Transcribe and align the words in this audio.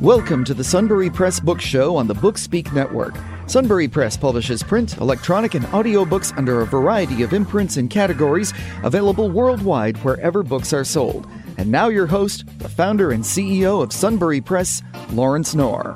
Welcome 0.00 0.44
to 0.44 0.54
the 0.54 0.64
Sunbury 0.64 1.10
Press 1.10 1.38
Book 1.40 1.60
Show 1.60 1.94
on 1.94 2.06
the 2.06 2.14
Bookspeak 2.14 2.72
Network. 2.72 3.14
Sunbury 3.46 3.86
Press 3.86 4.16
publishes 4.16 4.62
print, 4.62 4.96
electronic, 4.96 5.52
and 5.52 5.66
audiobooks 5.66 6.34
under 6.38 6.62
a 6.62 6.66
variety 6.66 7.22
of 7.22 7.34
imprints 7.34 7.76
and 7.76 7.90
categories 7.90 8.54
available 8.82 9.28
worldwide 9.28 9.98
wherever 9.98 10.42
books 10.42 10.72
are 10.72 10.84
sold. 10.84 11.28
And 11.58 11.70
now, 11.70 11.88
your 11.88 12.06
host, 12.06 12.46
the 12.60 12.68
founder 12.70 13.10
and 13.10 13.22
CEO 13.22 13.82
of 13.82 13.92
Sunbury 13.92 14.40
Press, 14.40 14.82
Lawrence 15.10 15.54
Knorr. 15.54 15.94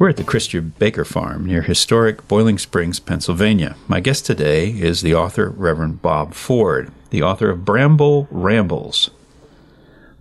We're 0.00 0.08
at 0.08 0.16
the 0.16 0.24
Christian 0.24 0.74
Baker 0.80 1.04
Farm 1.04 1.46
near 1.46 1.62
historic 1.62 2.26
Boiling 2.26 2.58
Springs, 2.58 2.98
Pennsylvania. 2.98 3.76
My 3.86 4.00
guest 4.00 4.26
today 4.26 4.70
is 4.70 5.00
the 5.00 5.14
author, 5.14 5.50
Reverend 5.50 6.02
Bob 6.02 6.34
Ford, 6.34 6.90
the 7.10 7.22
author 7.22 7.50
of 7.50 7.64
Bramble 7.64 8.26
Rambles 8.32 9.10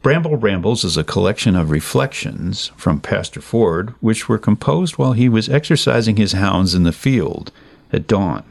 Bramble 0.06 0.38
Rambles 0.38 0.84
is 0.84 0.98
a 0.98 1.04
collection 1.04 1.56
of 1.56 1.72
reflections 1.72 2.68
from 2.78 3.00
Pastor 3.00 3.42
Ford, 3.42 3.96
which 4.02 4.30
were 4.30 4.38
composed 4.38 5.00
while 5.00 5.14
he 5.14 5.28
was 5.28 5.50
exercising 5.50 6.16
his 6.16 6.34
hounds 6.34 6.76
in 6.76 6.84
the 6.84 6.92
field 6.92 7.52
at 7.92 8.06
dawn. 8.06 8.44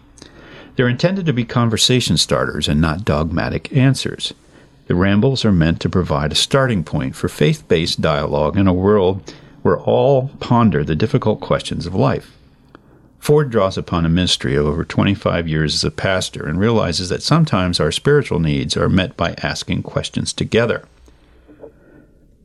They're 0.75 0.89
intended 0.89 1.27
to 1.27 1.33
be 1.33 1.45
conversation 1.45 2.17
starters 2.17 2.67
and 2.67 2.81
not 2.81 3.05
dogmatic 3.05 3.73
answers. 3.73 4.35
The 4.89 4.97
rambles 4.97 5.45
are 5.45 5.53
meant 5.53 5.79
to 5.83 5.89
provide 5.89 6.33
a 6.33 6.35
starting 6.35 6.83
point 6.83 7.15
for 7.15 7.29
faith 7.29 7.69
based 7.69 8.01
dialogue 8.01 8.57
in 8.57 8.67
a 8.67 8.73
world 8.73 9.33
where 9.63 9.79
all 9.79 10.31
ponder 10.41 10.83
the 10.83 10.97
difficult 10.97 11.41
questions 11.41 11.87
of 11.87 11.95
life. 11.95 12.37
Ford 13.21 13.51
draws 13.51 13.79
upon 13.79 14.05
a 14.05 14.09
ministry 14.09 14.57
of 14.57 14.67
over 14.67 14.85
25 14.85 15.47
years 15.47 15.77
as 15.77 15.85
a 15.85 15.93
pastor 15.93 16.49
and 16.49 16.59
realizes 16.59 17.11
that 17.11 17.23
sometimes 17.23 17.79
our 17.79 17.93
spiritual 17.93 18.41
needs 18.41 18.77
are 18.77 18.89
met 18.89 19.17
by 19.17 19.37
asking 19.41 19.85
questions 19.85 20.33
together. 20.33 20.85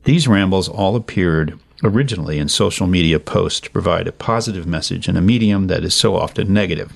These 0.10 0.28
rambles 0.28 0.68
all 0.68 0.96
appeared 0.96 1.60
originally 1.84 2.40
in 2.40 2.50
social 2.50 2.88
media 2.88 3.20
posts 3.20 3.60
to 3.60 3.70
provide 3.70 4.08
a 4.08 4.12
positive 4.12 4.66
message 4.66 5.08
in 5.08 5.16
a 5.16 5.22
medium 5.22 5.68
that 5.68 5.84
is 5.84 5.94
so 5.94 6.16
often 6.16 6.52
negative. 6.52 6.92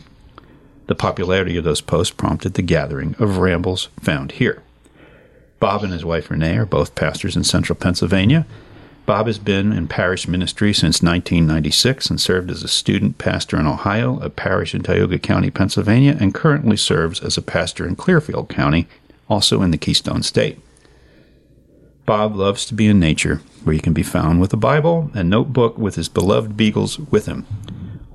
The 0.87 0.95
popularity 0.95 1.55
of 1.55 1.63
those 1.63 1.79
posts 1.79 2.11
prompted 2.11 2.55
the 2.55 2.63
gathering 2.63 3.15
of 3.19 3.37
rambles 3.37 3.89
found 4.01 4.31
here. 4.31 4.63
Bob 5.59 5.83
and 5.83 5.93
his 5.93 6.03
wife 6.03 6.31
Renee 6.31 6.57
are 6.57 6.65
both 6.65 6.95
pastors 6.95 7.35
in 7.35 7.43
central 7.43 7.75
Pennsylvania. 7.75 8.47
Bob 9.05 9.27
has 9.27 9.37
been 9.37 9.71
in 9.71 9.87
parish 9.87 10.27
ministry 10.27 10.73
since 10.73 11.03
1996 11.03 12.09
and 12.09 12.19
served 12.19 12.49
as 12.49 12.63
a 12.63 12.67
student 12.67 13.19
pastor 13.19 13.59
in 13.59 13.67
Ohio, 13.67 14.19
a 14.21 14.31
parish 14.31 14.73
in 14.73 14.81
Tioga 14.81 15.19
County, 15.19 15.51
Pennsylvania, 15.51 16.17
and 16.19 16.33
currently 16.33 16.77
serves 16.77 17.19
as 17.19 17.37
a 17.37 17.43
pastor 17.43 17.87
in 17.87 17.95
Clearfield 17.95 18.49
County, 18.49 18.87
also 19.29 19.61
in 19.61 19.69
the 19.69 19.77
Keystone 19.77 20.23
State. 20.23 20.59
Bob 22.05 22.35
loves 22.35 22.65
to 22.65 22.73
be 22.73 22.87
in 22.87 22.99
nature, 22.99 23.41
where 23.63 23.73
he 23.73 23.79
can 23.79 23.93
be 23.93 24.03
found 24.03 24.41
with 24.41 24.51
a 24.53 24.57
Bible 24.57 25.09
and 25.13 25.29
notebook 25.29 25.77
with 25.77 25.95
his 25.95 26.09
beloved 26.09 26.57
beagles 26.57 26.99
with 26.99 27.25
him. 27.25 27.45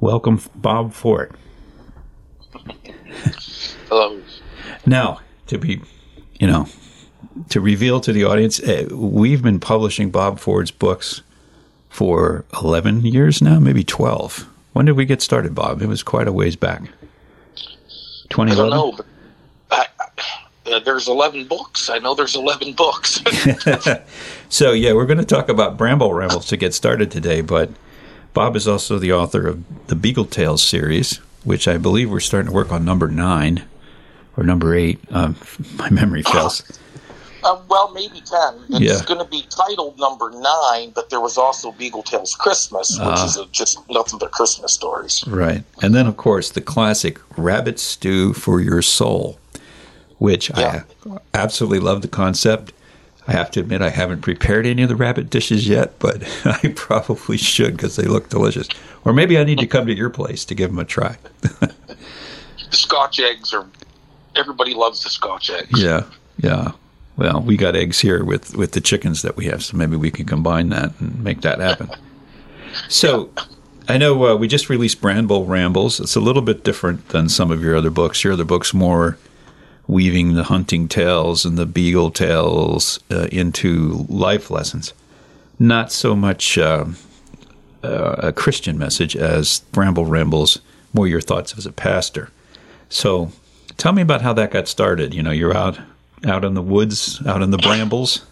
Welcome, 0.01 0.43
Bob 0.55 0.93
Ford. 0.93 1.33
Hello. 3.89 4.21
Now, 4.85 5.21
to 5.47 5.59
be, 5.59 5.81
you 6.39 6.47
know, 6.47 6.69
to 7.49 7.61
reveal 7.61 8.01
to 8.01 8.13
the 8.13 8.25
audience, 8.25 8.61
uh, 8.61 8.89
we've 8.91 9.43
been 9.43 9.59
publishing 9.59 10.11
Bob 10.11 10.39
Ford's 10.39 10.71
books 10.71 11.23
for 11.89 12.45
11 12.61 13.07
years 13.07 13.41
now, 13.41 13.59
maybe 13.59 13.83
12. 13.83 14.47
When 14.75 14.85
did 14.85 14.93
we 14.93 15.07
get 15.07 15.23
started, 15.23 15.55
Bob? 15.55 15.81
It 15.81 15.87
was 15.87 16.03
quite 16.03 16.29
a 16.29 16.33
ways 16.33 16.57
back. 16.57 16.83
2011? 18.29 18.53
I 18.53 18.55
don't 18.57 18.71
know, 18.71 18.93
but 18.93 19.07
uh, 20.73 20.81
there's 20.81 21.09
11 21.09 21.47
books. 21.47 21.91
I 21.91 21.99
know 21.99 22.15
there's 22.15 22.37
11 22.37 22.73
books. 22.75 23.23
so, 24.49 24.73
yeah, 24.73 24.93
we're 24.93 25.07
going 25.07 25.19
to 25.19 25.25
talk 25.25 25.49
about 25.49 25.77
Bramble 25.77 26.13
Rambles 26.13 26.47
to 26.49 26.57
get 26.57 26.75
started 26.75 27.11
today, 27.11 27.41
but 27.41 27.71
Bob 28.35 28.57
is 28.57 28.69
also 28.69 28.99
the 28.99 29.13
author 29.13 29.47
of 29.47 29.87
the 29.89 29.97
Beagle 29.97 30.25
Tales 30.25 30.63
series, 30.63 31.17
which 31.45 31.67
I 31.67 31.77
believe 31.77 32.11
we're 32.11 32.21
starting 32.21 32.51
to 32.51 32.55
work 32.55 32.73
on 32.73 32.85
number 32.85 33.09
nine 33.09 33.65
or 34.37 34.45
number 34.45 34.75
eight. 34.75 35.01
Um, 35.11 35.37
my 35.77 35.91
memory 35.91 36.23
fails. 36.23 36.63
Uh, 37.45 37.61
well, 37.69 37.93
maybe 37.93 38.21
10. 38.21 38.65
It's 38.71 38.81
yeah. 38.81 39.05
going 39.07 39.21
to 39.21 39.31
be 39.31 39.45
titled 39.49 39.99
number 39.99 40.31
nine, 40.31 40.91
but 40.91 41.09
there 41.09 41.21
was 41.21 41.39
also 41.39 41.73
Beagle 41.73 42.03
Tales 42.03 42.35
Christmas, 42.35 42.99
which 42.99 43.09
uh, 43.09 43.25
is 43.25 43.37
a, 43.37 43.47
just 43.47 43.79
nothing 43.89 44.19
but 44.19 44.33
Christmas 44.33 44.73
stories. 44.73 45.25
Right. 45.27 45.63
And 45.83 45.95
then, 45.95 46.07
of 46.07 46.17
course, 46.17 46.51
the 46.51 46.61
classic 46.61 47.21
Rabbit 47.37 47.79
Stew 47.79 48.33
for 48.35 48.61
Your 48.61 48.83
Soul 48.83 49.39
which 50.19 50.51
yeah. 50.51 50.83
I 51.11 51.19
absolutely 51.35 51.81
love 51.81 52.03
the 52.03 52.09
concept. 52.09 52.73
I 53.27 53.33
have 53.33 53.51
to 53.53 53.61
admit, 53.61 53.83
I 53.83 53.91
haven't 53.91 54.23
prepared 54.23 54.67
any 54.67 54.83
of 54.83 54.89
the 54.89 54.97
rabbit 54.97 55.29
dishes 55.29 55.69
yet, 55.69 55.99
but 55.99 56.23
I 56.45 56.73
probably 56.75 57.37
should 57.37 57.77
because 57.77 57.97
they 57.97 58.05
look 58.05 58.29
delicious. 58.31 58.69
Or 59.05 59.13
maybe 59.13 59.39
I 59.39 59.45
need 59.45 59.59
to 59.59 59.67
come 59.67 59.87
to 59.87 59.95
your 59.95 60.11
place 60.11 60.45
to 60.47 60.55
give 60.55 60.71
them 60.71 60.79
a 60.79 60.85
try. 60.85 61.17
the 61.41 61.75
Scotch 62.71 63.21
eggs 63.21 63.53
are 63.53 63.67
everybody 64.35 64.75
loves 64.75 65.05
the 65.05 65.11
Scotch 65.11 65.51
eggs. 65.51 65.81
Yeah, 65.81 66.05
yeah. 66.39 66.73
Well, 67.17 67.41
we 67.41 67.57
got 67.57 67.77
eggs 67.77 68.01
here 68.01 68.25
with 68.25 68.55
with 68.55 68.73
the 68.73 68.81
chickens 68.81 69.23
that 69.23 69.37
we 69.37 69.47
have, 69.47 69.63
so 69.63 69.77
maybe 69.77 69.97
we 69.97 70.11
can 70.11 70.25
combine 70.25 70.71
that 70.71 70.99
and 71.01 71.23
make 71.23 71.43
that 71.43 71.61
happen. 71.61 71.91
So. 72.89 73.31
I 73.91 73.97
know 73.97 74.27
uh, 74.27 74.37
we 74.37 74.49
just 74.49 74.69
released 74.69 75.01
Bramble 75.01 75.47
Rambles. 75.47 75.99
It's 75.99 76.15
a 76.15 76.21
little 76.21 76.43
bit 76.43 76.63
different 76.63 77.09
than 77.09 77.31
some 77.31 77.51
of 77.51 77.63
your 77.63 77.75
other 77.75 77.89
books. 77.89 78.23
Your 78.23 78.35
other 78.35 78.45
books 78.45 78.75
more 78.75 79.17
weaving 79.89 80.35
the 80.35 80.45
hunting 80.45 80.87
tales 80.87 81.45
and 81.45 81.57
the 81.57 81.67
beagle 81.67 82.11
tales 82.11 83.01
uh, 83.11 83.27
into 83.33 84.07
life 84.09 84.51
lessons. 84.51 84.93
Not 85.59 85.91
so 85.91 86.15
much 86.15 86.59
uh, 86.59 86.85
uh, 87.83 88.17
a 88.19 88.33
Christian 88.33 88.79
message 88.79 89.17
as 89.17 89.61
Bramble 89.73 90.05
Rambles, 90.05 90.61
more 90.93 91.09
your 91.09 91.23
thoughts 91.23 91.57
as 91.57 91.67
a 91.67 91.73
pastor. 91.73 92.31
So 92.91 93.33
tell 93.79 93.93
me 93.93 94.03
about 94.03 94.21
how 94.23 94.35
that 94.35 94.51
got 94.51 94.69
started. 94.69 95.15
You 95.15 95.23
know, 95.23 95.33
you're 95.33 95.57
out 95.57 95.81
out 96.27 96.45
in 96.45 96.55
the 96.55 96.63
woods, 96.63 97.25
out 97.27 97.43
in 97.43 97.51
the 97.51 97.59
brambles. 97.59 98.25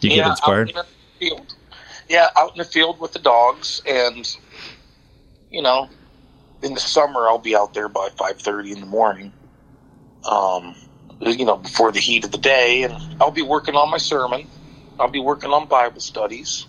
Do 0.00 0.08
you 0.08 0.16
yeah, 0.16 0.24
get 0.24 0.30
inspired? 0.30 0.76
Out 0.76 0.86
in 1.20 1.46
yeah, 2.08 2.28
out 2.36 2.52
in 2.52 2.58
the 2.58 2.64
field 2.64 2.98
with 2.98 3.12
the 3.12 3.18
dogs, 3.18 3.82
and 3.86 4.36
you 5.50 5.62
know, 5.62 5.88
in 6.62 6.74
the 6.74 6.80
summer 6.80 7.28
I'll 7.28 7.38
be 7.38 7.56
out 7.56 7.74
there 7.74 7.88
by 7.88 8.08
five 8.16 8.38
thirty 8.38 8.72
in 8.72 8.80
the 8.80 8.86
morning 8.86 9.32
um, 10.24 10.74
you 11.20 11.44
know, 11.44 11.56
before 11.56 11.92
the 11.92 12.00
heat 12.00 12.24
of 12.24 12.32
the 12.32 12.38
day, 12.38 12.82
and 12.82 12.94
I'll 13.20 13.30
be 13.30 13.42
working 13.42 13.74
on 13.74 13.90
my 13.90 13.98
sermon. 13.98 14.46
I'll 14.98 15.08
be 15.08 15.20
working 15.20 15.50
on 15.50 15.66
Bible 15.66 16.00
studies, 16.00 16.66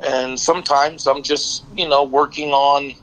and 0.00 0.38
sometimes 0.38 1.06
I'm 1.06 1.22
just, 1.22 1.64
you 1.76 1.88
know, 1.88 2.04
working 2.04 2.50
on 2.50 2.94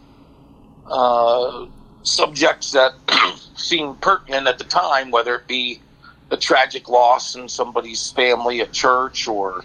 uh, 0.87 1.65
subjects 2.03 2.71
that 2.71 2.93
seem 3.55 3.95
pertinent 3.95 4.47
at 4.47 4.57
the 4.57 4.63
time, 4.63 5.11
whether 5.11 5.35
it 5.35 5.47
be 5.47 5.79
a 6.29 6.37
tragic 6.37 6.87
loss 6.87 7.35
in 7.35 7.49
somebody's 7.49 8.11
family 8.11 8.61
at 8.61 8.71
church, 8.71 9.27
or 9.27 9.63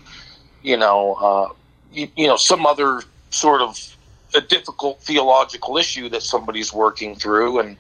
you 0.62 0.76
know, 0.76 1.14
uh, 1.14 1.53
you, 1.93 2.08
you 2.16 2.26
know, 2.26 2.37
some 2.37 2.66
other 2.66 3.03
sort 3.31 3.60
of 3.60 3.97
a 4.34 4.41
difficult 4.41 5.00
theological 5.03 5.76
issue 5.76 6.08
that 6.08 6.22
somebody's 6.22 6.72
working 6.72 7.14
through, 7.14 7.60
and 7.60 7.76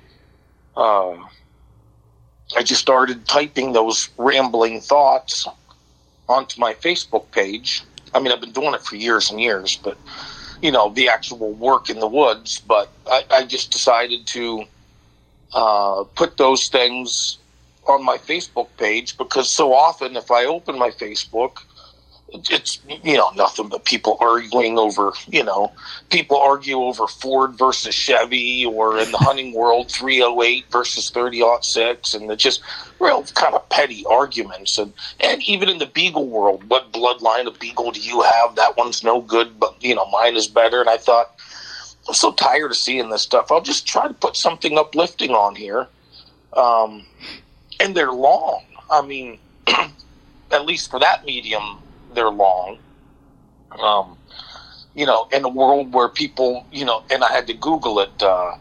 uh, 0.76 1.16
I 2.54 2.62
just 2.62 2.80
started 2.80 3.26
typing 3.26 3.72
those 3.72 4.08
rambling 4.18 4.80
thoughts 4.80 5.48
onto 6.28 6.60
my 6.60 6.74
Facebook 6.74 7.30
page. 7.32 7.82
I 8.14 8.20
mean, 8.20 8.32
I've 8.32 8.40
been 8.40 8.52
doing 8.52 8.74
it 8.74 8.82
for 8.82 8.96
years 8.96 9.30
and 9.30 9.40
years, 9.40 9.76
but 9.82 9.96
you 10.62 10.70
know, 10.70 10.90
the 10.90 11.08
actual 11.08 11.52
work 11.52 11.90
in 11.90 11.98
the 12.00 12.06
woods. 12.06 12.60
But 12.60 12.90
I, 13.06 13.24
I 13.30 13.44
just 13.44 13.70
decided 13.72 14.26
to 14.28 14.64
uh, 15.52 16.04
put 16.14 16.36
those 16.36 16.68
things 16.68 17.38
on 17.88 18.04
my 18.04 18.18
Facebook 18.18 18.68
page 18.78 19.16
because 19.16 19.50
so 19.50 19.72
often, 19.72 20.16
if 20.16 20.30
I 20.30 20.44
open 20.44 20.78
my 20.78 20.90
Facebook, 20.90 21.58
it's 22.50 22.80
you 23.04 23.16
know 23.16 23.30
nothing 23.36 23.68
but 23.68 23.84
people 23.84 24.16
arguing 24.20 24.78
over 24.78 25.12
you 25.28 25.42
know 25.42 25.72
people 26.10 26.36
argue 26.36 26.78
over 26.78 27.06
Ford 27.06 27.54
versus 27.56 27.94
Chevy 27.94 28.64
or 28.64 28.98
in 28.98 29.10
the 29.10 29.18
hunting 29.18 29.52
world 29.54 29.90
308 29.90 30.64
versus 30.70 31.10
3006 31.10 32.14
and 32.14 32.30
it's 32.30 32.42
just 32.42 32.62
real 33.00 33.24
kind 33.34 33.54
of 33.54 33.68
petty 33.68 34.04
arguments. 34.06 34.78
And 34.78 34.92
and 35.20 35.42
even 35.42 35.68
in 35.68 35.78
the 35.78 35.86
beagle 35.86 36.26
world 36.28 36.68
what 36.68 36.92
bloodline 36.92 37.46
of 37.46 37.58
beagle 37.58 37.90
do 37.92 38.00
you 38.00 38.22
have? 38.22 38.56
That 38.56 38.76
one's 38.76 39.02
no 39.02 39.20
good 39.20 39.58
but 39.58 39.76
you 39.80 39.94
know 39.94 40.06
mine 40.10 40.36
is 40.36 40.48
better. 40.48 40.80
And 40.80 40.90
I 40.90 40.96
thought 40.96 41.38
I'm 42.08 42.14
so 42.14 42.32
tired 42.32 42.70
of 42.70 42.76
seeing 42.76 43.10
this 43.10 43.22
stuff. 43.22 43.50
I'll 43.50 43.60
just 43.60 43.86
try 43.86 44.06
to 44.06 44.14
put 44.14 44.36
something 44.36 44.78
uplifting 44.78 45.32
on 45.32 45.56
here. 45.56 45.88
Um, 46.52 47.04
and 47.80 47.94
they're 47.96 48.12
long. 48.12 48.64
I 48.90 49.02
mean 49.02 49.38
at 50.50 50.64
least 50.64 50.90
for 50.90 51.00
that 51.00 51.24
medium 51.24 51.78
they're 52.16 52.30
long. 52.30 52.78
Um, 53.80 54.18
you 54.94 55.06
know, 55.06 55.28
in 55.32 55.44
a 55.44 55.48
world 55.48 55.92
where 55.92 56.08
people, 56.08 56.66
you 56.72 56.84
know, 56.84 57.04
and 57.10 57.22
I 57.22 57.30
had 57.30 57.46
to 57.46 57.54
Google 57.54 58.00
it, 58.00 58.22
uh, 58.22 58.56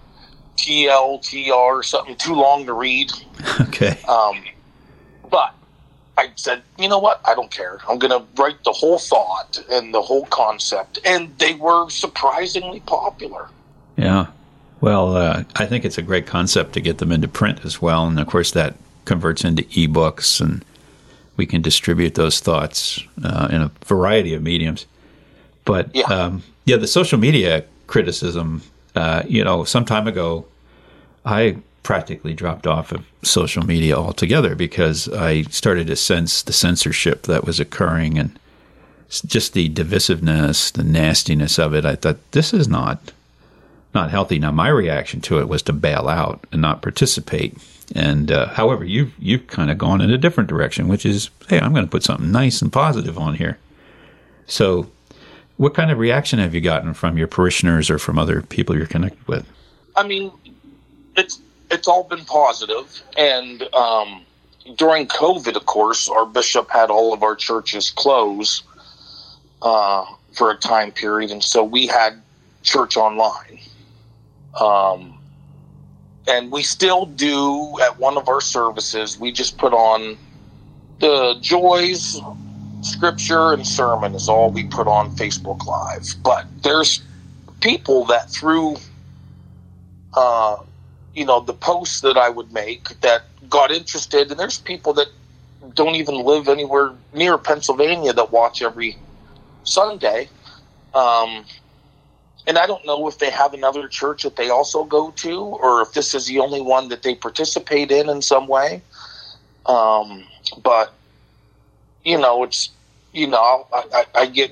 TLTR, 0.57 1.83
something 1.83 2.15
too 2.17 2.35
long 2.35 2.65
to 2.67 2.73
read. 2.73 3.11
Okay. 3.61 3.97
Um, 4.07 4.43
but 5.29 5.53
I 6.17 6.29
said, 6.35 6.61
you 6.77 6.89
know 6.89 6.99
what? 6.99 7.21
I 7.25 7.35
don't 7.35 7.51
care. 7.51 7.79
I'm 7.87 7.99
going 7.99 8.11
to 8.11 8.25
write 8.41 8.63
the 8.63 8.71
whole 8.71 8.97
thought 8.97 9.63
and 9.69 9.93
the 9.93 10.01
whole 10.01 10.25
concept. 10.25 10.99
And 11.05 11.37
they 11.37 11.53
were 11.53 11.89
surprisingly 11.89 12.81
popular. 12.81 13.49
Yeah. 13.97 14.27
Well, 14.81 15.15
uh, 15.15 15.43
I 15.55 15.65
think 15.65 15.85
it's 15.85 15.97
a 15.97 16.01
great 16.01 16.25
concept 16.25 16.73
to 16.73 16.81
get 16.81 16.97
them 16.97 17.11
into 17.11 17.27
print 17.27 17.63
as 17.63 17.81
well. 17.81 18.07
And 18.07 18.19
of 18.19 18.27
course, 18.27 18.51
that 18.51 18.75
converts 19.05 19.43
into 19.43 19.63
ebooks, 19.63 20.41
and 20.41 20.65
we 21.37 21.45
can 21.45 21.61
distribute 21.61 22.15
those 22.15 22.39
thoughts 22.39 23.03
uh, 23.23 23.47
in 23.51 23.61
a 23.61 23.71
variety 23.85 24.33
of 24.33 24.41
mediums. 24.41 24.85
But 25.65 25.93
yeah, 25.95 26.05
um, 26.05 26.43
yeah 26.65 26.77
the 26.77 26.87
social 26.87 27.19
media 27.19 27.65
criticism, 27.87 28.61
uh, 28.95 29.23
you 29.27 29.43
know, 29.43 29.63
some 29.63 29.85
time 29.85 30.07
ago, 30.07 30.45
I 31.25 31.57
practically 31.83 32.33
dropped 32.33 32.65
off 32.65 32.91
of 32.91 33.05
social 33.21 33.63
media 33.63 33.95
altogether 33.95 34.55
because 34.55 35.07
I 35.09 35.43
started 35.43 35.87
to 35.87 35.95
sense 35.95 36.41
the 36.41 36.53
censorship 36.53 37.23
that 37.23 37.45
was 37.45 37.59
occurring 37.59 38.17
and 38.17 38.37
just 39.27 39.53
the 39.53 39.69
divisiveness, 39.69 40.71
the 40.71 40.83
nastiness 40.83 41.59
of 41.59 41.73
it. 41.73 41.85
I 41.85 41.95
thought 41.95 42.17
this 42.31 42.53
is 42.53 42.67
not 42.67 43.11
not 43.93 44.11
healthy. 44.11 44.39
Now, 44.39 44.51
my 44.51 44.67
reaction 44.67 45.21
to 45.21 45.39
it 45.39 45.47
was 45.47 45.61
to 45.63 45.73
bail 45.73 46.09
out 46.09 46.45
and 46.51 46.61
not 46.61 46.81
participate. 46.81 47.57
And 47.93 48.31
uh, 48.31 48.47
however, 48.49 48.83
you've 48.83 49.13
you've 49.19 49.47
kind 49.47 49.69
of 49.69 49.77
gone 49.77 50.01
in 50.01 50.09
a 50.09 50.17
different 50.17 50.49
direction, 50.49 50.87
which 50.87 51.05
is, 51.05 51.29
hey, 51.49 51.59
I'm 51.59 51.73
going 51.73 51.85
to 51.85 51.91
put 51.91 52.03
something 52.03 52.31
nice 52.31 52.61
and 52.61 52.73
positive 52.73 53.17
on 53.17 53.35
here. 53.35 53.59
So, 54.47 54.89
what 55.57 55.73
kind 55.73 55.91
of 55.91 55.99
reaction 55.99 56.39
have 56.39 56.55
you 56.55 56.61
gotten 56.61 56.93
from 56.93 57.17
your 57.17 57.27
parishioners 57.27 57.89
or 57.89 57.99
from 57.99 58.17
other 58.17 58.41
people 58.41 58.75
you're 58.75 58.87
connected 58.87 59.27
with? 59.27 59.47
I 59.95 60.07
mean, 60.07 60.31
it's 61.15 61.39
it's 61.69 61.87
all 61.87 62.03
been 62.03 62.25
positive. 62.25 63.03
And 63.17 63.63
um, 63.73 64.23
during 64.75 65.07
COVID, 65.07 65.55
of 65.55 65.65
course, 65.65 66.09
our 66.09 66.25
bishop 66.25 66.69
had 66.69 66.89
all 66.89 67.13
of 67.13 67.23
our 67.23 67.35
churches 67.35 67.91
close 67.91 68.63
uh, 69.61 70.05
for 70.33 70.51
a 70.51 70.57
time 70.57 70.91
period, 70.91 71.31
and 71.31 71.43
so 71.43 71.63
we 71.63 71.87
had 71.87 72.21
church 72.63 72.97
online. 72.97 73.59
Um, 74.59 75.14
and 76.27 76.51
we 76.51 76.63
still 76.63 77.05
do 77.05 77.79
at 77.81 77.99
one 77.99 78.17
of 78.17 78.29
our 78.29 78.41
services. 78.41 79.19
We 79.19 79.31
just 79.31 79.57
put 79.57 79.73
on 79.73 80.17
the 80.99 81.37
joys, 81.41 82.19
scripture, 82.81 83.53
and 83.53 83.65
sermon 83.67 84.15
is 84.15 84.29
all 84.29 84.51
we 84.51 84.63
put 84.65 84.87
on 84.87 85.15
Facebook 85.15 85.65
Live. 85.65 86.15
But 86.23 86.47
there's 86.63 87.03
people 87.61 88.05
that 88.05 88.29
through 88.31 88.77
uh, 90.15 90.57
you 91.13 91.25
know, 91.25 91.39
the 91.41 91.53
posts 91.53 92.01
that 92.01 92.17
I 92.17 92.29
would 92.29 92.51
make 92.53 92.99
that 93.01 93.25
got 93.49 93.71
interested. 93.71 94.31
And 94.31 94.39
there's 94.39 94.59
people 94.59 94.93
that 94.93 95.07
don't 95.75 95.95
even 95.95 96.15
live 96.23 96.47
anywhere 96.47 96.93
near 97.13 97.37
Pennsylvania 97.37 98.13
that 98.13 98.31
watch 98.31 98.61
every 98.61 98.97
Sunday. 99.63 100.29
Um, 100.93 101.45
and 102.47 102.57
I 102.57 102.67
don't 102.67 102.85
know 102.85 103.07
if 103.07 103.17
they 103.19 103.29
have 103.29 103.53
another 103.53 103.87
church 103.87 104.23
that 104.23 104.35
they 104.35 104.49
also 104.49 104.83
go 104.83 105.11
to, 105.11 105.39
or 105.39 105.81
if 105.81 105.93
this 105.93 106.13
is 106.13 106.27
the 106.27 106.39
only 106.39 106.61
one 106.61 106.89
that 106.89 107.03
they 107.03 107.15
participate 107.15 107.91
in 107.91 108.09
in 108.09 108.21
some 108.21 108.47
way. 108.47 108.81
Um, 109.65 110.25
but 110.63 110.93
you 112.03 112.17
know, 112.17 112.43
it's 112.43 112.69
you 113.13 113.27
know, 113.27 113.67
I, 113.73 113.83
I, 113.93 114.05
I 114.21 114.25
get 114.27 114.51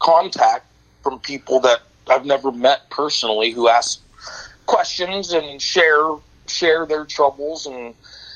contact 0.00 0.66
from 1.02 1.18
people 1.20 1.60
that 1.60 1.80
I've 2.08 2.26
never 2.26 2.52
met 2.52 2.90
personally 2.90 3.50
who 3.50 3.68
ask 3.68 4.00
questions 4.66 5.32
and 5.32 5.60
share 5.60 6.16
share 6.46 6.86
their 6.86 7.04
troubles 7.04 7.66
and 7.66 7.94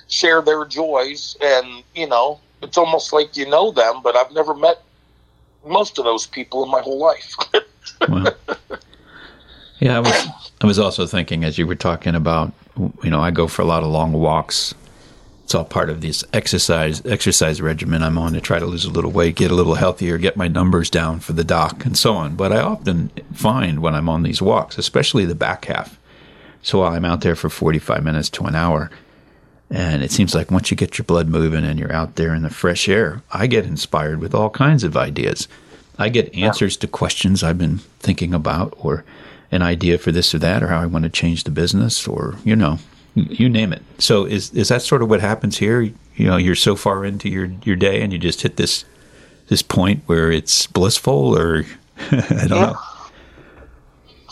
share 0.09 0.43
their 0.43 0.65
joys 0.65 1.37
and 1.43 1.83
you 1.95 2.06
know 2.06 2.41
it's 2.62 2.77
almost 2.77 3.12
like 3.12 3.37
you 3.37 3.49
know 3.49 3.71
them 3.71 4.00
but 4.03 4.17
i've 4.17 4.33
never 4.33 4.55
met 4.55 4.83
most 5.67 5.99
of 5.99 6.05
those 6.05 6.27
people 6.27 6.65
in 6.65 6.71
my 6.71 6.81
whole 6.81 6.99
life 6.99 7.37
well, 8.08 8.34
yeah 9.81 9.96
i 9.96 10.00
was 10.00 10.26
i 10.60 10.66
was 10.66 10.78
also 10.78 11.06
thinking 11.06 11.44
as 11.44 11.58
you 11.58 11.66
were 11.66 11.75
talking 11.75 12.14
about 12.14 12.52
you 13.02 13.10
know 13.10 13.20
i 13.20 13.31
go 13.31 13.46
for 13.46 13.62
a 13.62 13.66
lot 13.66 13.82
of 13.82 13.88
long 13.90 14.12
walks 14.12 14.75
it's 15.44 15.54
all 15.54 15.64
part 15.64 15.90
of 15.90 16.00
this 16.00 16.25
exercise 16.32 17.04
exercise 17.06 17.60
regimen 17.60 18.02
i'm 18.02 18.19
on 18.19 18.32
to 18.32 18.40
try 18.40 18.58
to 18.58 18.66
lose 18.66 18.84
a 18.84 18.90
little 18.90 19.10
weight 19.10 19.37
get 19.37 19.50
a 19.50 19.54
little 19.54 19.75
healthier 19.75 20.19
get 20.19 20.37
my 20.37 20.49
numbers 20.49 20.88
down 20.88 21.20
for 21.20 21.32
the 21.32 21.44
doc 21.44 21.84
and 21.84 21.96
so 21.96 22.14
on 22.14 22.34
but 22.34 22.52
i 22.52 22.60
often 22.60 23.10
find 23.32 23.81
when 23.81 23.94
i'm 23.94 24.08
on 24.08 24.22
these 24.22 24.40
walks 24.43 24.78
especially 24.78 25.25
the 25.25 25.34
back 25.34 25.66
half 25.66 25.99
so 26.62 26.78
while 26.78 26.93
I'm 26.93 27.04
out 27.04 27.20
there 27.22 27.34
for 27.34 27.49
45 27.49 28.04
minutes 28.04 28.31
to 28.31 28.44
an 28.44 28.54
hour, 28.54 28.90
and 29.69 30.02
it 30.02 30.12
seems 30.12 30.34
like 30.34 30.50
once 30.50 30.70
you 30.70 30.76
get 30.76 30.96
your 30.96 31.04
blood 31.04 31.28
moving 31.28 31.64
and 31.64 31.78
you're 31.78 31.93
out 31.93 32.14
there 32.14 32.34
in 32.34 32.43
the 32.43 32.50
fresh 32.50 32.88
air, 32.88 33.22
I 33.32 33.49
get 33.49 33.66
inspired 33.66 34.20
with 34.20 34.34
all 34.34 34.50
kinds 34.50 34.84
of 34.84 34.96
ideas. 34.96 35.49
I 36.02 36.08
get 36.08 36.34
answers 36.34 36.76
to 36.78 36.87
questions 36.87 37.43
I've 37.43 37.58
been 37.58 37.78
thinking 38.00 38.34
about, 38.34 38.75
or 38.78 39.04
an 39.50 39.62
idea 39.62 39.99
for 39.99 40.12
this 40.12 40.34
or 40.34 40.38
that, 40.40 40.62
or 40.62 40.69
how 40.69 40.81
I 40.81 40.87
want 40.87 41.04
to 41.04 41.10
change 41.10 41.44
the 41.44 41.50
business, 41.50 42.06
or 42.06 42.37
you 42.44 42.56
know, 42.56 42.78
you 43.14 43.49
name 43.49 43.72
it. 43.72 43.82
So 43.99 44.25
is 44.25 44.52
is 44.52 44.69
that 44.69 44.82
sort 44.82 45.02
of 45.02 45.08
what 45.10 45.20
happens 45.20 45.58
here? 45.58 45.81
You 45.81 46.26
know, 46.26 46.37
you're 46.37 46.54
so 46.54 46.76
far 46.76 47.04
into 47.04 47.28
your 47.28 47.50
your 47.64 47.76
day, 47.76 48.02
and 48.02 48.12
you 48.12 48.19
just 48.19 48.43
hit 48.43 48.56
this 48.56 48.84
this 49.49 49.62
point 49.62 50.02
where 50.06 50.31
it's 50.31 50.66
blissful, 50.66 51.38
or 51.38 51.64
I 52.10 52.46
don't 52.46 52.50
yeah. 52.50 52.66
know 52.72 52.78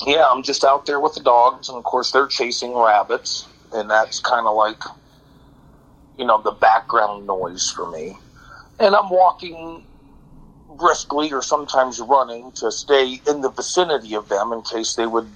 yeah, 0.06 0.24
I'm 0.30 0.42
just 0.42 0.64
out 0.64 0.86
there 0.86 1.00
with 1.00 1.14
the 1.14 1.20
dogs, 1.20 1.68
and 1.68 1.76
of 1.76 1.84
course 1.84 2.10
they're 2.10 2.26
chasing 2.26 2.74
rabbits, 2.74 3.46
and 3.72 3.90
that's 3.90 4.20
kind 4.20 4.46
of 4.46 4.56
like, 4.56 4.82
you 6.18 6.24
know, 6.24 6.40
the 6.40 6.52
background 6.52 7.26
noise 7.26 7.70
for 7.70 7.90
me. 7.90 8.16
And 8.78 8.94
I'm 8.94 9.10
walking 9.10 9.84
briskly 10.76 11.32
or 11.32 11.42
sometimes 11.42 12.00
running 12.00 12.52
to 12.52 12.70
stay 12.70 13.20
in 13.28 13.40
the 13.40 13.50
vicinity 13.50 14.14
of 14.14 14.28
them 14.28 14.52
in 14.52 14.62
case 14.62 14.94
they 14.94 15.06
would 15.06 15.28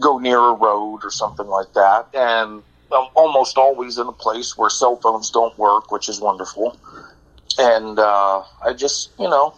go 0.00 0.18
near 0.18 0.38
a 0.38 0.54
road 0.54 1.00
or 1.02 1.10
something 1.10 1.46
like 1.46 1.72
that. 1.74 2.08
And 2.14 2.62
I'm 2.92 3.08
almost 3.14 3.56
always 3.56 3.98
in 3.98 4.06
a 4.06 4.12
place 4.12 4.56
where 4.56 4.70
cell 4.70 4.96
phones 4.96 5.30
don't 5.30 5.56
work, 5.58 5.90
which 5.90 6.08
is 6.08 6.20
wonderful. 6.20 6.78
And 7.58 7.98
uh, 7.98 8.42
I 8.64 8.72
just, 8.72 9.10
you 9.18 9.28
know, 9.28 9.54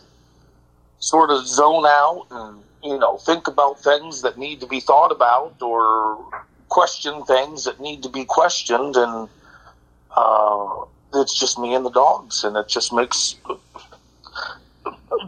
sort 0.99 1.31
of 1.31 1.47
zone 1.47 1.85
out 1.87 2.27
and 2.31 2.63
you 2.87 2.99
know, 2.99 3.17
think 3.19 3.49
about 3.49 3.83
things 3.83 4.23
that 4.23 4.39
need 4.39 4.61
to 4.61 4.67
be 4.67 4.81
thought 4.81 5.11
about 5.11 5.61
or 5.61 6.25
question 6.69 7.25
things 7.25 7.65
that 7.65 7.81
need 7.81 8.03
to 8.03 8.09
be 8.09 8.25
questioned. 8.25 8.97
And 8.97 9.29
uh, 10.17 10.85
it's 11.15 11.39
just 11.39 11.59
me 11.59 11.75
and 11.75 11.85
the 11.85 11.91
dogs. 11.91 12.45
And 12.45 12.57
it 12.57 12.69
just 12.69 12.93
makes 12.93 13.35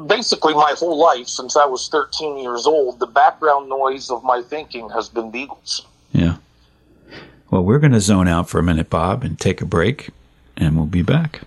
basically 0.06 0.54
my 0.54 0.74
whole 0.76 0.98
life 0.98 1.28
since 1.28 1.56
I 1.56 1.64
was 1.64 1.88
13 1.88 2.38
years 2.38 2.66
old, 2.66 2.98
the 2.98 3.06
background 3.06 3.68
noise 3.68 4.10
of 4.10 4.24
my 4.24 4.42
thinking 4.42 4.88
has 4.90 5.08
been 5.08 5.30
beagles. 5.30 5.86
Yeah. 6.12 6.36
Well, 7.50 7.64
we're 7.64 7.78
going 7.78 7.92
to 7.92 8.00
zone 8.00 8.28
out 8.28 8.48
for 8.48 8.58
a 8.58 8.62
minute, 8.62 8.90
Bob, 8.90 9.24
and 9.24 9.38
take 9.38 9.60
a 9.60 9.66
break, 9.66 10.10
and 10.56 10.76
we'll 10.76 10.86
be 10.86 11.02
back. 11.02 11.42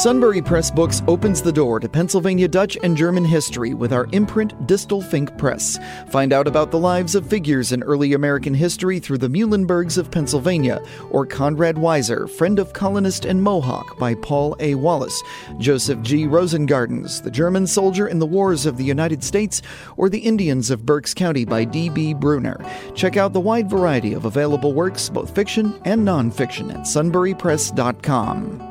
Sunbury 0.00 0.40
Press 0.40 0.70
Books 0.70 1.02
opens 1.06 1.42
the 1.42 1.52
door 1.52 1.78
to 1.78 1.86
Pennsylvania 1.86 2.48
Dutch 2.48 2.78
and 2.82 2.96
German 2.96 3.22
history 3.22 3.74
with 3.74 3.92
our 3.92 4.08
imprint 4.12 4.58
Distelfink 4.66 5.36
Press. 5.36 5.78
Find 6.08 6.32
out 6.32 6.48
about 6.48 6.70
the 6.70 6.78
lives 6.78 7.14
of 7.14 7.26
figures 7.26 7.72
in 7.72 7.82
early 7.82 8.14
American 8.14 8.54
history 8.54 8.98
through 8.98 9.18
the 9.18 9.28
Muhlenbergs 9.28 9.98
of 9.98 10.10
Pennsylvania, 10.10 10.82
or 11.10 11.26
Conrad 11.26 11.76
Weiser, 11.76 12.30
Friend 12.30 12.58
of 12.58 12.72
Colonist 12.72 13.26
and 13.26 13.42
Mohawk 13.42 13.98
by 13.98 14.14
Paul 14.14 14.56
A. 14.58 14.74
Wallace, 14.74 15.22
Joseph 15.58 16.00
G. 16.00 16.24
Rosengartens, 16.24 17.22
The 17.22 17.30
German 17.30 17.66
Soldier 17.66 18.08
in 18.08 18.20
the 18.20 18.24
Wars 18.24 18.64
of 18.64 18.78
the 18.78 18.84
United 18.84 19.22
States, 19.22 19.60
or 19.98 20.08
The 20.08 20.20
Indians 20.20 20.70
of 20.70 20.86
Berks 20.86 21.12
County 21.12 21.44
by 21.44 21.64
D.B. 21.64 22.14
Brunner. 22.14 22.56
Check 22.94 23.18
out 23.18 23.34
the 23.34 23.40
wide 23.40 23.68
variety 23.68 24.14
of 24.14 24.24
available 24.24 24.72
works, 24.72 25.10
both 25.10 25.34
fiction 25.34 25.78
and 25.84 26.08
nonfiction, 26.08 26.72
at 26.72 26.86
sunburypress.com. 26.86 28.69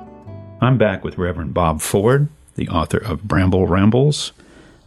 I'm 0.62 0.78
back 0.78 1.06
with 1.06 1.18
Reverend 1.18 1.54
Bob 1.54 1.80
Ford, 1.80 2.28
the 2.56 2.68
author 2.68 2.98
of 2.98 3.24
Bramble 3.24 3.66
Rambles, 3.66 4.34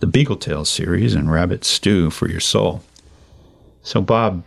the 0.01 0.07
Beagle 0.07 0.37
Tales 0.37 0.69
series, 0.69 1.15
and 1.15 1.33
Rabbit 1.33 1.65
Stew 1.65 2.11
for 2.11 2.29
Your 2.29 2.41
Soul. 2.41 2.83
So, 3.83 4.03
Bob, 4.03 4.45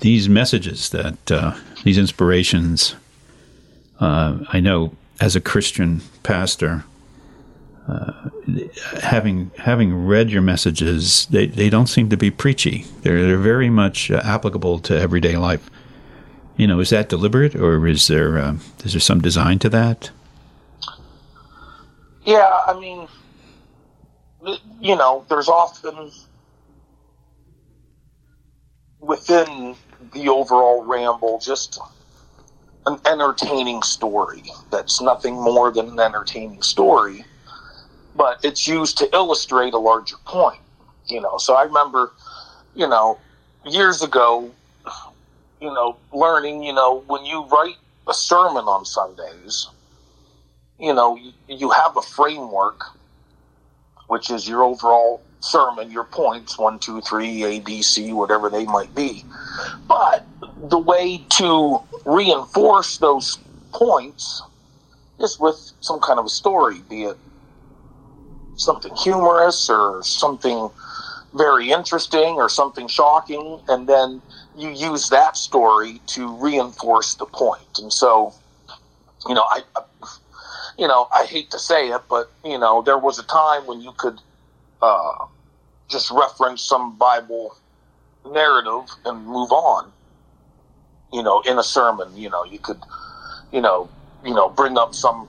these 0.00 0.30
messages 0.30 0.88
that, 0.88 1.30
uh, 1.30 1.54
these 1.84 1.98
inspirations, 1.98 2.94
uh, 4.00 4.38
I 4.48 4.60
know 4.60 4.96
as 5.20 5.36
a 5.36 5.42
Christian 5.42 6.00
pastor, 6.22 6.84
uh, 7.86 8.30
having 9.02 9.50
having 9.58 10.06
read 10.06 10.30
your 10.30 10.40
messages, 10.40 11.26
they, 11.26 11.46
they 11.46 11.68
don't 11.68 11.88
seem 11.88 12.08
to 12.08 12.16
be 12.16 12.30
preachy. 12.30 12.86
They're 13.02 13.26
they're 13.26 13.36
very 13.36 13.68
much 13.68 14.10
uh, 14.10 14.22
applicable 14.24 14.78
to 14.80 14.98
everyday 14.98 15.36
life. 15.36 15.68
You 16.56 16.66
know, 16.66 16.80
is 16.80 16.90
that 16.90 17.08
deliberate, 17.08 17.56
or 17.56 17.86
is 17.86 18.06
there 18.06 18.38
uh, 18.38 18.56
is 18.84 18.92
there 18.92 19.00
some 19.00 19.20
design 19.20 19.58
to 19.58 19.68
that? 19.70 20.10
Yeah, 22.24 22.60
I 22.66 22.78
mean, 22.78 23.08
you 24.80 24.96
know, 24.96 25.26
there's 25.28 25.48
often 25.48 26.10
within 29.00 29.76
the 30.12 30.28
overall 30.28 30.84
ramble 30.84 31.38
just 31.40 31.78
an 32.86 32.98
entertaining 33.06 33.82
story. 33.82 34.44
That's 34.70 35.00
nothing 35.00 35.34
more 35.34 35.70
than 35.72 35.90
an 35.90 36.00
entertaining 36.00 36.62
story, 36.62 37.24
but 38.16 38.44
it's 38.44 38.66
used 38.68 38.98
to 38.98 39.10
illustrate 39.14 39.74
a 39.74 39.78
larger 39.78 40.16
point. 40.26 40.60
You 41.06 41.20
know, 41.20 41.38
so 41.38 41.54
I 41.54 41.64
remember, 41.64 42.12
you 42.74 42.88
know, 42.88 43.18
years 43.66 44.02
ago, 44.02 44.50
you 45.60 45.72
know, 45.72 45.96
learning, 46.12 46.62
you 46.62 46.72
know, 46.72 47.04
when 47.06 47.24
you 47.24 47.44
write 47.46 47.76
a 48.08 48.14
sermon 48.14 48.64
on 48.64 48.84
Sundays, 48.84 49.68
you 50.82 50.94
know, 50.94 51.16
you, 51.16 51.32
you 51.48 51.70
have 51.70 51.96
a 51.98 52.02
framework, 52.02 52.82
which 54.08 54.30
is 54.30 54.48
your 54.48 54.64
overall 54.64 55.22
sermon, 55.40 55.90
your 55.90 56.04
points, 56.04 56.58
one, 56.58 56.80
two, 56.80 57.02
three, 57.02 57.44
A, 57.44 57.60
B, 57.60 57.82
C, 57.82 58.12
whatever 58.12 58.50
they 58.50 58.66
might 58.66 58.94
be. 58.94 59.24
But 59.88 60.28
the 60.56 60.78
way 60.78 61.26
to 61.38 61.80
reinforce 62.06 62.98
those 62.98 63.38
points 63.74 64.42
is 65.20 65.38
with 65.40 65.72
some 65.80 66.00
kind 66.00 66.18
of 66.18 66.26
a 66.26 66.30
story, 66.30 66.82
be 66.90 67.04
it 67.04 67.18
something 68.56 68.92
humorous 68.96 69.70
or 69.70 70.02
something 70.04 70.70
very 71.34 71.70
interesting 71.72 72.36
or 72.36 72.48
something 72.48 72.88
shocking, 72.88 73.60
and 73.68 73.88
then 73.88 74.22
you 74.56 74.70
use 74.70 75.10
that 75.10 75.36
story 75.36 76.02
to 76.06 76.36
reinforce 76.42 77.14
the 77.16 77.26
point. 77.26 77.78
And 77.78 77.92
so, 77.92 78.34
you 79.28 79.34
know, 79.34 79.44
I, 79.50 79.62
you 80.78 80.88
know, 80.88 81.08
I 81.14 81.26
hate 81.26 81.50
to 81.52 81.58
say 81.58 81.90
it, 81.90 82.02
but 82.10 82.26
you 82.44 82.58
know, 82.58 82.82
there 82.82 82.98
was 82.98 83.18
a 83.18 83.24
time 83.24 83.66
when 83.66 83.80
you 83.80 83.92
could 83.98 84.20
uh, 84.82 85.12
just 85.90 86.10
reference 86.10 86.64
some 86.64 86.98
Bible 86.98 87.54
narrative 88.26 88.88
and 89.04 89.26
move 89.26 89.52
on. 89.52 89.92
You 91.12 91.22
know, 91.22 91.42
in 91.42 91.58
a 91.58 91.64
sermon, 91.64 92.16
you 92.16 92.30
know, 92.30 92.44
you 92.44 92.58
could, 92.60 92.80
you 93.52 93.60
know, 93.60 93.90
you 94.24 94.34
know, 94.34 94.50
bring 94.50 94.78
up 94.78 94.94
some 94.94 95.28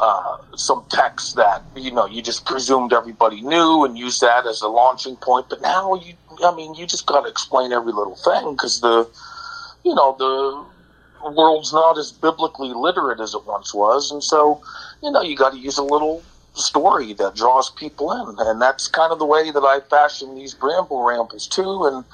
uh, 0.00 0.36
some 0.56 0.86
text 0.90 1.36
that 1.36 1.64
you 1.76 1.92
know 1.92 2.06
you 2.06 2.22
just 2.22 2.46
presumed 2.46 2.92
everybody 2.92 3.42
knew 3.42 3.84
and 3.84 3.98
use 3.98 4.20
that 4.20 4.46
as 4.46 4.62
a 4.62 4.68
launching 4.68 5.16
point. 5.16 5.46
But 5.50 5.62
now 5.62 5.94
you, 5.94 6.14
I 6.44 6.54
mean, 6.54 6.74
you 6.74 6.86
just 6.86 7.06
got 7.06 7.22
to 7.22 7.30
explain 7.30 7.72
every 7.72 7.92
little 7.92 8.16
thing 8.24 8.52
because 8.52 8.80
the, 8.80 9.10
you 9.84 9.94
know, 9.94 10.16
the 10.18 10.66
world's 11.30 11.72
not 11.72 11.98
as 11.98 12.12
biblically 12.12 12.72
literate 12.72 13.20
as 13.20 13.34
it 13.34 13.46
once 13.46 13.74
was, 13.74 14.10
and 14.10 14.22
so 14.22 14.62
you 15.02 15.10
know 15.10 15.22
you 15.22 15.36
got 15.36 15.52
to 15.52 15.58
use 15.58 15.78
a 15.78 15.82
little 15.82 16.22
story 16.54 17.12
that 17.14 17.34
draws 17.34 17.70
people 17.70 18.12
in, 18.12 18.46
and 18.46 18.60
that's 18.62 18.86
kind 18.86 19.12
of 19.12 19.18
the 19.18 19.24
way 19.24 19.50
that 19.50 19.62
I 19.62 19.80
fashion 19.90 20.34
these 20.34 20.54
Bramble 20.54 21.02
Rambles 21.02 21.46
too. 21.46 21.84
And 21.84 22.04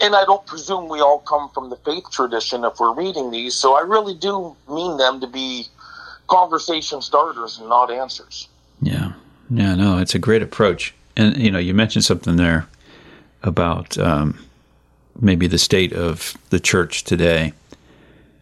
and 0.00 0.14
I 0.14 0.24
don't 0.24 0.44
presume 0.46 0.88
we 0.88 1.00
all 1.00 1.20
come 1.20 1.48
from 1.50 1.70
the 1.70 1.76
faith 1.76 2.10
tradition 2.10 2.64
if 2.64 2.78
we're 2.80 2.94
reading 2.94 3.30
these, 3.30 3.54
so 3.54 3.74
I 3.74 3.80
really 3.80 4.14
do 4.14 4.56
mean 4.68 4.96
them 4.96 5.20
to 5.20 5.26
be 5.26 5.66
conversation 6.28 7.00
starters 7.00 7.58
and 7.58 7.68
not 7.68 7.90
answers. 7.90 8.48
Yeah, 8.82 9.12
yeah, 9.50 9.74
no, 9.74 9.98
it's 9.98 10.14
a 10.14 10.18
great 10.18 10.42
approach. 10.42 10.94
And 11.16 11.36
you 11.36 11.50
know, 11.50 11.58
you 11.58 11.74
mentioned 11.74 12.04
something 12.04 12.36
there 12.36 12.66
about 13.42 13.96
um, 13.98 14.38
maybe 15.20 15.46
the 15.46 15.58
state 15.58 15.92
of 15.92 16.36
the 16.50 16.60
church 16.60 17.04
today. 17.04 17.52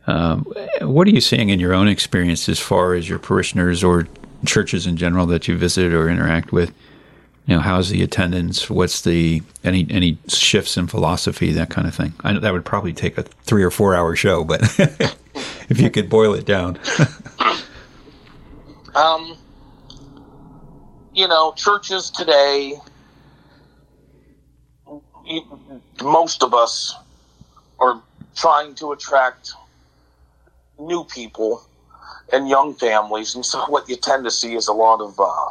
Um, 0.06 0.44
what 0.80 1.06
are 1.06 1.10
you 1.10 1.20
seeing 1.20 1.48
in 1.48 1.60
your 1.60 1.72
own 1.72 1.88
experience 1.88 2.48
as 2.48 2.58
far 2.58 2.94
as 2.94 3.08
your 3.08 3.18
parishioners 3.18 3.82
or 3.82 4.06
churches 4.44 4.86
in 4.86 4.96
general 4.96 5.26
that 5.26 5.48
you 5.48 5.56
visit 5.56 5.92
or 5.92 6.08
interact 6.08 6.52
with? 6.52 6.72
You 7.46 7.56
know, 7.56 7.60
how's 7.60 7.90
the 7.90 8.02
attendance? 8.02 8.70
What's 8.70 9.02
the 9.02 9.42
any 9.62 9.86
any 9.90 10.18
shifts 10.28 10.76
in 10.78 10.86
philosophy, 10.86 11.52
that 11.52 11.68
kind 11.70 11.86
of 11.86 11.94
thing? 11.94 12.14
I 12.20 12.32
know 12.32 12.40
that 12.40 12.52
would 12.52 12.64
probably 12.64 12.94
take 12.94 13.18
a 13.18 13.22
three 13.22 13.62
or 13.62 13.70
four 13.70 13.94
hour 13.94 14.16
show, 14.16 14.44
but 14.44 14.62
if 15.68 15.78
you 15.78 15.90
could 15.90 16.08
boil 16.08 16.32
it 16.34 16.46
down. 16.46 16.78
um, 18.94 19.36
you 21.12 21.28
know, 21.28 21.52
churches 21.52 22.10
today, 22.10 22.74
most 26.02 26.42
of 26.42 26.54
us 26.54 26.94
are 27.78 28.02
trying 28.34 28.74
to 28.76 28.92
attract 28.92 29.52
new 30.78 31.04
people 31.04 31.62
and 32.32 32.48
young 32.48 32.74
families, 32.74 33.34
and 33.34 33.44
so 33.44 33.64
what 33.66 33.88
you 33.88 33.96
tend 33.96 34.24
to 34.24 34.30
see 34.30 34.54
is 34.54 34.68
a 34.68 34.72
lot 34.72 35.00
of 35.00 35.18
uh, 35.20 35.50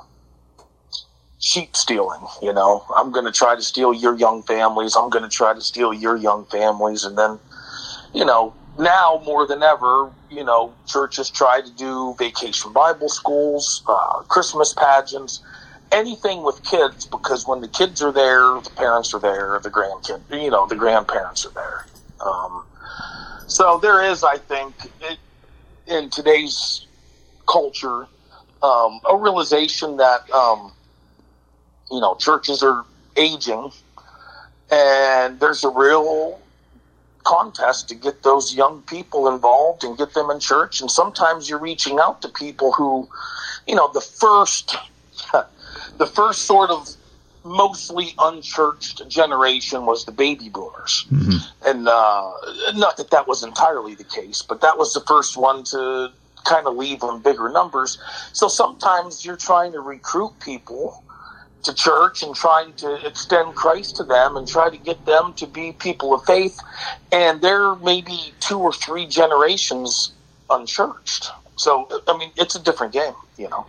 sheep 1.40 1.76
stealing. 1.76 2.26
You 2.42 2.54
know, 2.54 2.84
I'm 2.96 3.12
going 3.12 3.26
to 3.26 3.32
try 3.32 3.56
to 3.56 3.62
steal 3.62 3.94
your 3.94 4.16
young 4.16 4.44
families. 4.44 4.96
I'm 4.96 5.10
going 5.10 5.24
to 5.24 5.30
try 5.30 5.54
to 5.54 5.62
steal 5.62 5.94
your 5.94 6.18
young 6.18 6.46
families, 6.46 7.04
and 7.04 7.18
then, 7.18 7.40
you 8.14 8.26
know, 8.26 8.56
now 8.78 9.22
more 9.24 9.46
than 9.46 9.62
ever, 9.62 10.12
you 10.30 10.44
know, 10.44 10.74
churches 10.88 11.30
try 11.30 11.62
to 11.62 11.72
do 11.72 12.16
vacation 12.18 12.74
Bible 12.74 13.10
schools, 13.10 13.84
uh, 13.88 14.24
Christmas 14.30 14.74
pageants, 14.74 15.42
anything 15.92 16.44
with 16.44 16.64
kids 16.64 17.06
because 17.06 17.48
when 17.48 17.62
the 17.62 17.68
kids 17.68 18.02
are 18.02 18.12
there, 18.12 18.60
the 18.62 18.72
parents 18.76 19.14
are 19.14 19.20
there, 19.20 19.60
the 19.64 19.70
grandkid, 19.70 20.22
you 20.32 20.50
know, 20.50 20.68
the 20.68 20.76
grandparents 20.76 21.46
are 21.46 21.52
there. 21.54 21.86
Um, 22.26 22.66
so 23.48 23.80
there 23.82 24.04
is, 24.04 24.24
I 24.24 24.38
think, 24.38 24.74
it, 25.02 25.18
in 25.88 26.10
today's 26.10 26.86
culture, 27.48 28.08
um, 28.62 29.00
a 29.10 29.18
realization 29.18 29.98
that 29.98 30.30
um, 30.32 30.72
you 31.92 32.00
know 32.00 32.16
churches 32.16 32.64
are 32.64 32.86
aging, 33.18 33.72
and 34.72 35.40
there's 35.40 35.64
a 35.64 35.70
real 35.70 36.40
contest 37.24 37.88
to 37.90 37.96
get 37.96 38.24
those 38.24 38.54
young 38.54 38.82
people 38.84 39.28
involved 39.28 39.84
and 39.84 39.98
get 39.98 40.14
them 40.14 40.30
in 40.30 40.40
church. 40.40 40.82
And 40.82 40.92
sometimes 40.92 41.50
you're 41.50 41.60
reaching 41.60 42.00
out 42.00 42.22
to 42.22 42.30
people 42.30 42.74
who, 42.74 43.08
you 43.66 43.76
know, 43.76 43.90
the 43.94 44.02
first, 44.02 44.76
the 45.98 46.06
first 46.06 46.44
sort 46.44 46.70
of 46.70 46.90
mostly 47.44 48.14
unchurched 48.20 49.08
generation 49.08 49.86
was 49.86 50.06
the 50.06 50.12
baby 50.12 50.50
boomers. 50.50 51.06
Mm-hmm. 51.12 51.70
And 51.70 51.88
uh, 51.88 52.32
not 52.76 52.98
that 52.98 53.12
that 53.12 53.28
was 53.28 53.44
entirely 53.44 53.96
the 53.96 54.04
case, 54.04 54.42
but 54.42 54.62
that 54.62 54.78
was 54.78 54.94
the 54.94 55.02
first 55.02 55.38
one 55.38 55.64
to 55.66 56.12
kind 56.46 56.68
of 56.68 56.76
leave 56.76 57.04
in 57.04 57.20
bigger 57.20 57.50
numbers. 57.50 57.98
So 58.34 58.48
sometimes 58.48 59.26
you're 59.26 59.38
trying 59.38 59.72
to 59.74 59.80
recruit 59.80 60.34
people 60.40 61.04
to 61.64 61.74
church 61.74 62.24
and 62.24 62.36
trying 62.36 62.74
to 62.74 63.08
extend 63.08 63.56
Christ 63.56 63.96
to 63.98 64.04
them 64.04 64.36
and 64.36 64.48
try 64.48 64.70
to 64.70 64.78
get 64.78 65.06
them 65.06 65.34
to 65.36 65.48
be 65.48 65.72
people 65.72 66.14
of 66.14 66.24
faith. 66.26 66.60
And 67.12 67.42
they're 67.42 67.76
maybe 67.76 68.34
two 68.42 68.60
or 68.60 68.74
three 68.74 69.06
generations 69.06 70.12
unchurched. 70.50 71.30
So, 71.56 71.88
I 72.08 72.18
mean, 72.18 72.32
it's 72.36 72.56
a 72.56 72.62
different 72.62 72.94
game, 72.94 73.14
you 73.38 73.50
know. 73.50 73.66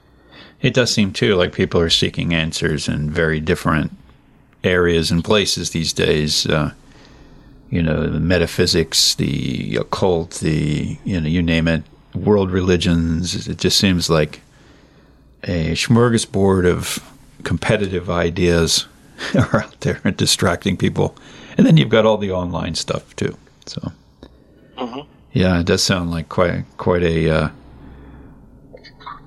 It 0.64 0.72
does 0.72 0.90
seem 0.90 1.12
too 1.12 1.34
like 1.34 1.52
people 1.52 1.78
are 1.82 1.90
seeking 1.90 2.32
answers 2.32 2.88
in 2.88 3.10
very 3.10 3.38
different 3.38 3.92
areas 4.64 5.10
and 5.10 5.22
places 5.22 5.70
these 5.70 5.92
days. 5.92 6.46
Uh, 6.46 6.72
you 7.68 7.82
know, 7.82 8.06
the 8.06 8.18
metaphysics, 8.18 9.14
the 9.14 9.76
occult, 9.76 10.36
the 10.36 10.96
you 11.04 11.20
know, 11.20 11.28
you 11.28 11.42
name 11.42 11.68
it, 11.68 11.82
world 12.14 12.50
religions. 12.50 13.46
It 13.46 13.58
just 13.58 13.76
seems 13.76 14.08
like 14.08 14.40
a 15.42 15.72
smorgasbord 15.72 16.66
of 16.66 16.98
competitive 17.42 18.08
ideas 18.08 18.86
are 19.34 19.64
out 19.64 19.78
there 19.80 20.00
and 20.02 20.16
distracting 20.16 20.78
people. 20.78 21.14
And 21.58 21.66
then 21.66 21.76
you've 21.76 21.90
got 21.90 22.06
all 22.06 22.16
the 22.16 22.32
online 22.32 22.74
stuff 22.74 23.14
too. 23.16 23.36
So, 23.66 23.92
mm-hmm. 24.78 25.00
yeah, 25.34 25.60
it 25.60 25.66
does 25.66 25.82
sound 25.82 26.10
like 26.10 26.30
quite 26.30 26.64
quite 26.78 27.02
a 27.02 27.28
uh, 27.28 27.48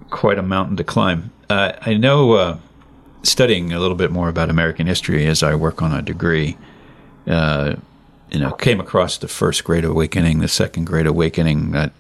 quite 0.10 0.38
a 0.38 0.44
mountain 0.44 0.78
to 0.78 0.84
climb. 0.84 1.32
Uh, 1.50 1.74
I 1.82 1.96
know 1.96 2.34
uh, 2.34 2.58
studying 3.24 3.74
a 3.74 3.80
little 3.80 3.96
bit 3.96 4.12
more 4.12 4.30
about 4.30 4.50
American 4.50 4.88
history 4.88 5.26
as 5.26 5.44
I 5.44 5.56
work 5.56 5.82
on 5.82 5.94
a 5.94 6.02
degree. 6.02 6.58
Uh, 7.26 7.76
you 8.32 8.40
know, 8.40 8.52
came 8.52 8.80
across 8.80 9.18
the 9.18 9.28
first 9.28 9.64
Great 9.64 9.86
Awakening, 9.86 10.40
the 10.40 10.48
second 10.48 10.86
Great 10.86 11.08
Awakening. 11.08 11.72
That 11.72 11.94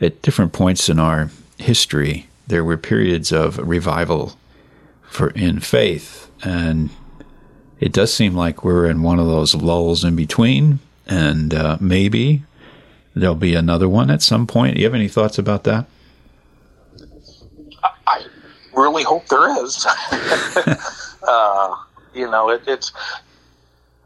at 0.00 0.22
different 0.22 0.52
points 0.52 0.88
in 0.88 0.98
our 0.98 1.30
history, 1.58 2.28
there 2.46 2.64
were 2.64 2.76
periods 2.76 3.32
of 3.32 3.58
revival 3.58 4.36
for 5.02 5.30
in 5.30 5.60
faith, 5.60 6.30
and 6.42 6.90
it 7.78 7.92
does 7.92 8.12
seem 8.12 8.34
like 8.34 8.64
we're 8.64 8.86
in 8.86 9.02
one 9.02 9.18
of 9.18 9.26
those 9.26 9.54
lulls 9.54 10.04
in 10.04 10.16
between, 10.16 10.80
and 11.06 11.54
uh, 11.54 11.78
maybe 11.80 12.42
there'll 13.14 13.34
be 13.34 13.54
another 13.54 13.88
one 13.88 14.10
at 14.10 14.22
some 14.22 14.46
point. 14.46 14.74
Do 14.74 14.80
you 14.80 14.86
have 14.86 14.94
any 14.94 15.08
thoughts 15.08 15.38
about 15.38 15.64
that? 15.64 15.86
Really 18.80 19.02
hope 19.02 19.26
there 19.28 19.64
is. 19.64 19.86
uh, 21.22 21.76
you 22.14 22.30
know, 22.30 22.50
it, 22.50 22.62
it's 22.66 22.92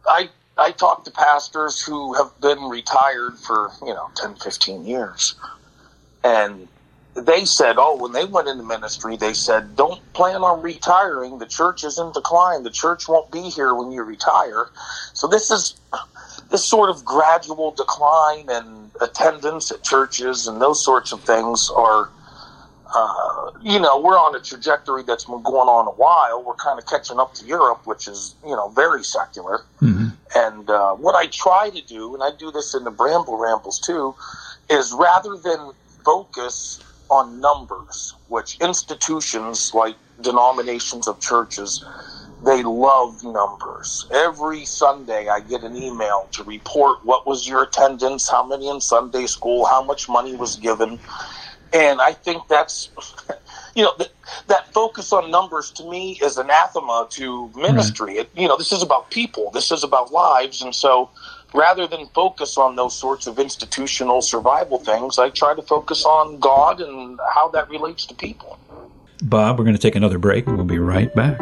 I 0.07 0.29
I 0.57 0.73
talk 0.73 1.05
to 1.05 1.11
pastors 1.11 1.81
who 1.81 2.15
have 2.15 2.39
been 2.41 2.69
retired 2.69 3.39
for 3.39 3.71
you 3.83 3.95
know 3.95 4.11
10, 4.17 4.37
15 4.37 4.85
years, 4.85 5.35
and 6.23 6.69
they 7.15 7.45
said, 7.45 7.77
oh, 7.79 7.97
when 7.97 8.13
they 8.13 8.25
went 8.25 8.49
into 8.49 8.65
ministry, 8.65 9.17
they 9.17 9.35
said, 9.35 9.77
don't 9.77 10.01
plan 10.15 10.43
on 10.43 10.61
retiring. 10.63 11.39
The 11.39 11.47
church 11.47 11.85
is 11.85 11.99
in 11.99 12.11
decline. 12.13 12.65
The 12.65 12.71
church 12.71 13.09
won't 13.09 13.31
be 13.31 13.51
here 13.51 13.75
when 13.75 13.93
you 13.93 14.03
retire. 14.03 14.69
So 15.13 15.29
this 15.29 15.51
is 15.51 15.77
this 16.51 16.65
sort 16.65 16.91
of 16.91 17.05
gradual 17.05 17.71
decline 17.73 18.47
and 18.49 18.91
attendance 19.01 19.71
at 19.71 19.83
churches 19.83 20.47
and 20.47 20.61
those 20.61 20.85
sorts 20.85 21.13
of 21.13 21.21
things 21.23 21.71
are, 21.75 22.11
uh, 22.95 23.51
you 23.63 23.79
know, 23.81 24.01
we're 24.01 24.19
on 24.19 24.35
a 24.37 24.41
trajectory 24.41 25.03
that's 25.03 25.25
been 25.25 25.43
going 25.43 25.69
on 25.69 25.87
a 25.89 25.91
while. 25.91 26.43
We're 26.43 26.55
kind 26.55 26.79
of 26.79 26.87
catching 26.87 27.19
up 27.19 27.35
to 27.35 27.45
Europe, 27.45 27.87
which 27.87 28.07
is, 28.07 28.37
you 28.45 28.55
know, 28.55 28.69
very 28.69 29.03
secular. 29.03 29.63
Mm-hmm. 29.81 30.09
And 30.37 30.71
uh, 30.71 30.95
what 30.95 31.15
I 31.15 31.27
try 31.27 31.71
to 31.71 31.83
do, 31.83 32.15
and 32.15 32.23
I 32.23 32.31
do 32.39 32.51
this 32.51 32.75
in 32.75 32.85
the 32.85 32.91
Bramble 32.91 33.37
Rambles 33.37 33.81
too, 33.81 34.15
is 34.71 34.93
rather 34.93 35.37
than 35.37 35.73
focus 36.05 36.81
on 37.11 37.41
numbers, 37.41 38.15
which 38.29 38.59
institutions 38.61 39.73
like 39.75 39.97
denominations 40.21 41.09
of 41.09 41.21
churches 41.21 41.85
they 42.45 42.63
love 42.63 43.25
numbers. 43.25 44.07
Every 44.13 44.65
Sunday, 44.67 45.29
I 45.29 45.41
get 45.41 45.63
an 45.63 45.77
email 45.77 46.29
to 46.33 46.45
report 46.45 47.05
what 47.05 47.27
was 47.27 47.49
your 47.49 47.63
attendance, 47.63 48.29
how 48.29 48.47
many 48.47 48.69
in 48.69 48.81
Sunday 48.81 49.27
school, 49.27 49.65
how 49.65 49.83
much 49.83 50.09
money 50.09 50.37
was 50.37 50.57
given. 50.57 50.99
And 51.75 52.01
I 52.01 52.13
think 52.13 52.47
that's, 52.49 52.89
you 53.75 53.83
know, 53.83 53.93
that, 53.99 54.11
that 54.47 54.73
focus 54.73 55.13
on 55.13 55.31
numbers 55.31 55.73
to 55.73 55.91
me 55.91 56.19
is 56.23 56.39
anathema 56.39 57.09
to 57.11 57.51
ministry. 57.57 58.19
It, 58.19 58.31
you 58.37 58.47
know, 58.47 58.57
this 58.57 58.71
is 58.71 58.81
about 58.83 59.11
people, 59.11 59.51
this 59.51 59.73
is 59.73 59.83
about 59.83 60.13
lives. 60.13 60.63
And 60.63 60.73
so 60.73 61.11
rather 61.53 61.87
than 61.89 62.07
focus 62.15 62.57
on 62.57 62.77
those 62.77 62.97
sorts 62.97 63.27
of 63.27 63.41
institutional 63.41 64.23
survival 64.23 64.79
things, 64.79 65.19
I 65.19 65.31
try 65.31 65.55
to 65.55 65.63
focus 65.63 66.05
on 66.05 66.39
God 66.39 66.81
and 66.81 67.19
how 67.35 67.49
that 67.49 67.69
relates 67.69 68.07
to 68.07 68.15
people. 68.15 68.59
Bob, 69.23 69.59
we're 69.59 69.65
going 69.65 69.77
to 69.77 69.83
take 69.83 69.97
another 69.97 70.19
break. 70.19 70.47
We'll 70.47 70.65
be 70.65 70.79
right 70.79 71.13
back. 71.15 71.41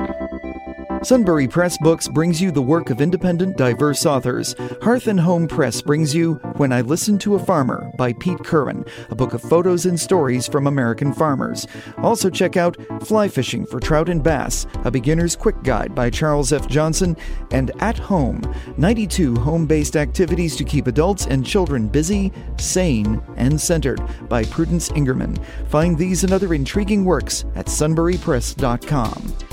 Sunbury 1.02 1.48
Press 1.48 1.76
Books 1.78 2.06
brings 2.06 2.40
you 2.40 2.52
the 2.52 2.62
work 2.62 2.88
of 2.88 3.00
independent, 3.00 3.56
diverse 3.56 4.06
authors. 4.06 4.54
Hearth 4.82 5.08
and 5.08 5.18
Home 5.18 5.48
Press 5.48 5.82
brings 5.82 6.14
you 6.14 6.34
When 6.58 6.72
I 6.72 6.80
Listen 6.80 7.18
to 7.18 7.34
a 7.34 7.40
Farmer 7.40 7.90
by 7.98 8.12
Pete 8.12 8.38
Curran, 8.44 8.84
a 9.10 9.16
book 9.16 9.34
of 9.34 9.42
photos 9.42 9.84
and 9.84 9.98
stories 9.98 10.46
from 10.46 10.68
American 10.68 11.12
farmers. 11.12 11.66
Also, 11.98 12.30
check 12.30 12.56
out 12.56 12.76
Fly 13.04 13.26
Fishing 13.26 13.66
for 13.66 13.80
Trout 13.80 14.08
and 14.08 14.22
Bass, 14.22 14.64
a 14.84 14.92
beginner's 14.92 15.34
quick 15.34 15.60
guide 15.64 15.92
by 15.92 16.08
Charles 16.08 16.52
F. 16.52 16.68
Johnson, 16.68 17.16
and 17.50 17.72
At 17.82 17.98
Home 17.98 18.40
92 18.76 19.34
home 19.34 19.66
based 19.66 19.96
activities 19.96 20.54
to 20.54 20.62
keep 20.64 20.86
adults 20.86 21.26
and 21.26 21.44
children 21.44 21.88
busy, 21.88 22.32
sane, 22.58 23.20
and 23.36 23.60
centered 23.60 24.00
by 24.28 24.44
Prudence 24.44 24.88
Ingerman. 24.90 25.36
Find 25.66 25.98
these 25.98 26.22
and 26.22 26.32
other 26.32 26.54
intriguing 26.54 27.04
works 27.04 27.44
at 27.56 27.66
sunburypress.com. 27.66 29.51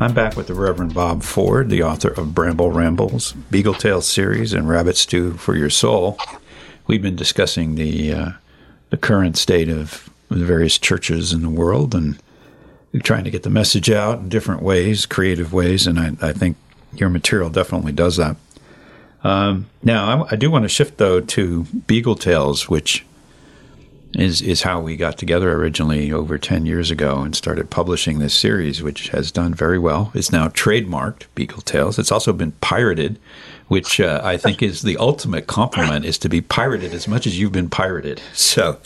I'm 0.00 0.12
back 0.12 0.36
with 0.36 0.48
the 0.48 0.54
Reverend 0.54 0.92
Bob 0.92 1.22
Ford, 1.22 1.70
the 1.70 1.84
author 1.84 2.08
of 2.08 2.34
Bramble 2.34 2.72
Rambles, 2.72 3.32
Beagle 3.50 3.74
Tales 3.74 4.08
series, 4.08 4.52
and 4.52 4.68
Rabbit 4.68 4.96
Stew 4.96 5.34
for 5.34 5.56
Your 5.56 5.70
Soul. 5.70 6.18
We've 6.88 7.00
been 7.00 7.14
discussing 7.14 7.76
the 7.76 8.12
uh, 8.12 8.30
the 8.90 8.96
current 8.96 9.36
state 9.36 9.68
of 9.68 10.10
the 10.28 10.44
various 10.44 10.78
churches 10.78 11.32
in 11.32 11.42
the 11.42 11.48
world 11.48 11.94
and 11.94 12.18
trying 13.04 13.22
to 13.24 13.30
get 13.30 13.44
the 13.44 13.50
message 13.50 13.88
out 13.88 14.18
in 14.18 14.28
different 14.28 14.62
ways, 14.62 15.06
creative 15.06 15.52
ways, 15.52 15.86
and 15.86 15.98
I, 15.98 16.16
I 16.20 16.32
think 16.32 16.56
your 16.92 17.08
material 17.08 17.48
definitely 17.48 17.92
does 17.92 18.16
that. 18.16 18.36
Um, 19.22 19.68
now, 19.82 20.24
I, 20.24 20.32
I 20.32 20.36
do 20.36 20.50
want 20.50 20.64
to 20.64 20.68
shift 20.68 20.98
though 20.98 21.20
to 21.20 21.64
Beagle 21.86 22.16
Tales, 22.16 22.68
which 22.68 23.06
is 24.14 24.40
is 24.42 24.62
how 24.62 24.80
we 24.80 24.96
got 24.96 25.18
together 25.18 25.52
originally 25.52 26.12
over 26.12 26.38
10 26.38 26.66
years 26.66 26.90
ago 26.90 27.20
and 27.22 27.34
started 27.34 27.70
publishing 27.70 28.18
this 28.18 28.34
series 28.34 28.82
which 28.82 29.08
has 29.08 29.32
done 29.32 29.54
very 29.54 29.78
well. 29.78 30.10
It's 30.14 30.32
now 30.32 30.48
trademarked 30.48 31.26
beagle 31.34 31.62
tales. 31.62 31.98
It's 31.98 32.12
also 32.12 32.32
been 32.32 32.52
pirated 32.52 33.18
which 33.68 33.98
uh, 33.98 34.20
i 34.22 34.36
think 34.36 34.62
is 34.62 34.82
the 34.82 34.96
ultimate 34.98 35.46
compliment 35.46 36.04
is 36.04 36.18
to 36.18 36.28
be 36.28 36.42
pirated 36.42 36.92
as 36.92 37.08
much 37.08 37.26
as 37.26 37.38
you've 37.38 37.52
been 37.52 37.70
pirated. 37.70 38.20
So 38.32 38.78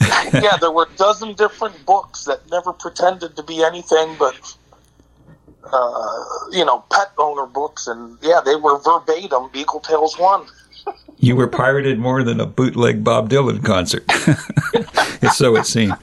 yeah 0.32 0.56
there 0.60 0.70
were 0.70 0.88
a 0.92 0.96
dozen 0.96 1.34
different 1.34 1.84
books 1.84 2.24
that 2.24 2.40
never 2.50 2.72
pretended 2.72 3.36
to 3.36 3.42
be 3.42 3.62
anything 3.62 4.14
but 4.18 4.56
uh, 5.72 6.24
you 6.52 6.64
know 6.64 6.84
pet 6.90 7.10
owner 7.18 7.46
books 7.46 7.86
and 7.86 8.18
yeah 8.22 8.40
they 8.44 8.56
were 8.56 8.78
verbatim 8.78 9.48
beagle 9.52 9.80
tales 9.80 10.18
1 10.18 10.46
you 11.24 11.36
were 11.36 11.48
pirated 11.48 11.98
more 11.98 12.22
than 12.22 12.40
a 12.40 12.46
bootleg 12.46 13.02
Bob 13.02 13.30
Dylan 13.30 13.64
concert. 13.64 14.04
so 15.34 15.56
it 15.56 15.66
seemed. 15.66 15.94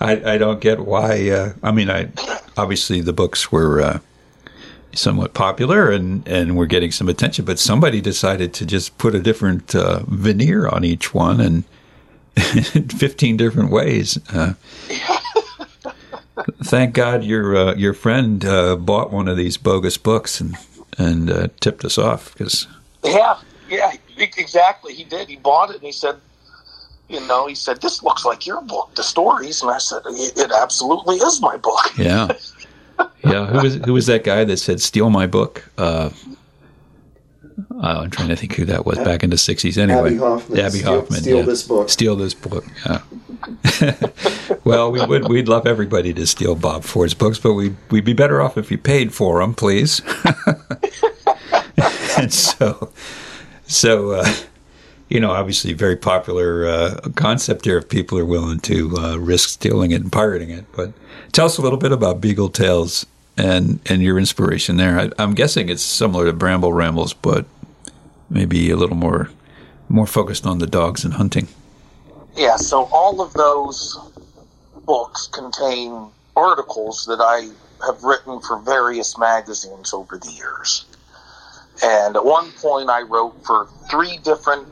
I, 0.00 0.34
I 0.34 0.38
don't 0.38 0.60
get 0.60 0.80
why. 0.80 1.30
Uh, 1.30 1.52
I 1.62 1.70
mean, 1.70 1.90
I 1.90 2.08
obviously 2.56 3.00
the 3.00 3.12
books 3.12 3.52
were 3.52 3.80
uh, 3.80 3.98
somewhat 4.94 5.34
popular 5.34 5.90
and 5.90 6.26
and 6.26 6.56
were 6.56 6.66
getting 6.66 6.90
some 6.90 7.08
attention, 7.08 7.44
but 7.44 7.58
somebody 7.58 8.00
decided 8.00 8.52
to 8.54 8.66
just 8.66 8.98
put 8.98 9.14
a 9.14 9.20
different 9.20 9.74
uh, 9.74 10.00
veneer 10.08 10.66
on 10.66 10.84
each 10.84 11.14
one 11.14 11.40
and 11.40 11.64
fifteen 12.92 13.36
different 13.36 13.70
ways. 13.70 14.18
Uh, 14.32 14.54
thank 16.64 16.94
God 16.94 17.22
your 17.22 17.56
uh, 17.56 17.74
your 17.74 17.94
friend 17.94 18.44
uh, 18.44 18.76
bought 18.76 19.12
one 19.12 19.28
of 19.28 19.36
these 19.36 19.56
bogus 19.56 19.98
books 19.98 20.40
and 20.40 20.56
and 20.98 21.50
tipped 21.60 21.84
us 21.84 21.98
off 21.98 22.32
because. 22.32 22.66
Yeah, 23.04 23.38
yeah, 23.38 23.38
exactly. 24.16 24.94
He 24.94 25.04
did. 25.04 25.28
He 25.28 25.36
bought 25.36 25.70
it 25.70 25.76
and 25.76 25.84
he 25.84 25.92
said, 25.92 26.16
you 27.12 27.20
know, 27.26 27.46
he 27.46 27.54
said, 27.54 27.80
"This 27.80 28.02
looks 28.02 28.24
like 28.24 28.46
your 28.46 28.62
book, 28.62 28.94
the 28.94 29.02
stories." 29.02 29.62
And 29.62 29.70
I 29.70 29.78
said, 29.78 30.02
"It 30.06 30.50
absolutely 30.50 31.16
is 31.16 31.40
my 31.40 31.56
book." 31.58 31.98
Yeah, 31.98 32.32
yeah. 33.24 33.46
Who 33.46 33.62
was 33.62 33.74
who 33.76 33.92
was 33.92 34.06
that 34.06 34.24
guy 34.24 34.44
that 34.44 34.56
said, 34.56 34.80
"Steal 34.80 35.10
my 35.10 35.26
book"? 35.26 35.68
Uh, 35.76 36.10
oh, 37.70 37.78
I'm 37.80 38.10
trying 38.10 38.28
to 38.28 38.36
think 38.36 38.54
who 38.54 38.64
that 38.64 38.86
was 38.86 38.98
back 38.98 39.22
in 39.22 39.30
the 39.30 39.36
'60s. 39.36 39.76
Anyway, 39.76 40.08
Abbie 40.08 40.18
Hoffman. 40.18 40.58
Abbie 40.58 40.78
steal, 40.78 41.00
Hoffman. 41.00 41.20
Steal 41.20 41.36
yeah. 41.36 41.42
this 41.42 41.62
book. 41.62 41.88
Steal 41.90 42.16
this 42.16 42.34
book. 42.34 42.64
Yeah. 42.86 43.02
well, 44.64 44.90
we 44.90 45.04
would 45.04 45.28
we'd 45.28 45.48
love 45.48 45.66
everybody 45.66 46.14
to 46.14 46.26
steal 46.26 46.54
Bob 46.54 46.84
Ford's 46.84 47.14
books, 47.14 47.38
but 47.38 47.52
we 47.52 47.74
we'd 47.90 48.04
be 48.04 48.14
better 48.14 48.40
off 48.40 48.56
if 48.56 48.70
you 48.70 48.78
paid 48.78 49.12
for 49.12 49.40
them, 49.40 49.54
please. 49.54 50.00
and 52.16 52.32
so 52.32 52.90
so, 53.72 54.12
uh, 54.12 54.32
you 55.08 55.20
know, 55.20 55.30
obviously, 55.30 55.72
very 55.72 55.96
popular 55.96 56.66
uh, 56.66 57.00
concept 57.14 57.64
here 57.64 57.78
if 57.78 57.88
people 57.88 58.18
are 58.18 58.24
willing 58.24 58.60
to 58.60 58.96
uh, 58.96 59.16
risk 59.16 59.48
stealing 59.48 59.90
it 59.90 60.02
and 60.02 60.12
pirating 60.12 60.50
it. 60.50 60.64
But 60.72 60.92
tell 61.32 61.46
us 61.46 61.58
a 61.58 61.62
little 61.62 61.78
bit 61.78 61.92
about 61.92 62.20
Beagle 62.20 62.50
Tales 62.50 63.06
and 63.36 63.80
and 63.86 64.02
your 64.02 64.18
inspiration 64.18 64.76
there. 64.76 64.98
I, 64.98 65.10
I'm 65.18 65.34
guessing 65.34 65.68
it's 65.68 65.82
similar 65.82 66.26
to 66.26 66.32
Bramble 66.32 66.72
Rambles, 66.72 67.14
but 67.14 67.46
maybe 68.30 68.70
a 68.70 68.76
little 68.76 68.96
more 68.96 69.30
more 69.88 70.06
focused 70.06 70.46
on 70.46 70.58
the 70.58 70.66
dogs 70.66 71.04
and 71.04 71.14
hunting. 71.14 71.48
Yeah. 72.36 72.56
So 72.56 72.88
all 72.92 73.20
of 73.20 73.32
those 73.34 73.98
books 74.86 75.26
contain 75.26 76.08
articles 76.36 77.04
that 77.06 77.20
I 77.20 77.50
have 77.86 78.02
written 78.02 78.40
for 78.40 78.58
various 78.60 79.18
magazines 79.18 79.92
over 79.92 80.16
the 80.16 80.30
years. 80.30 80.86
And 81.82 82.16
at 82.16 82.24
one 82.24 82.50
point, 82.52 82.90
I 82.90 83.02
wrote 83.02 83.44
for 83.44 83.68
three 83.90 84.18
different 84.18 84.68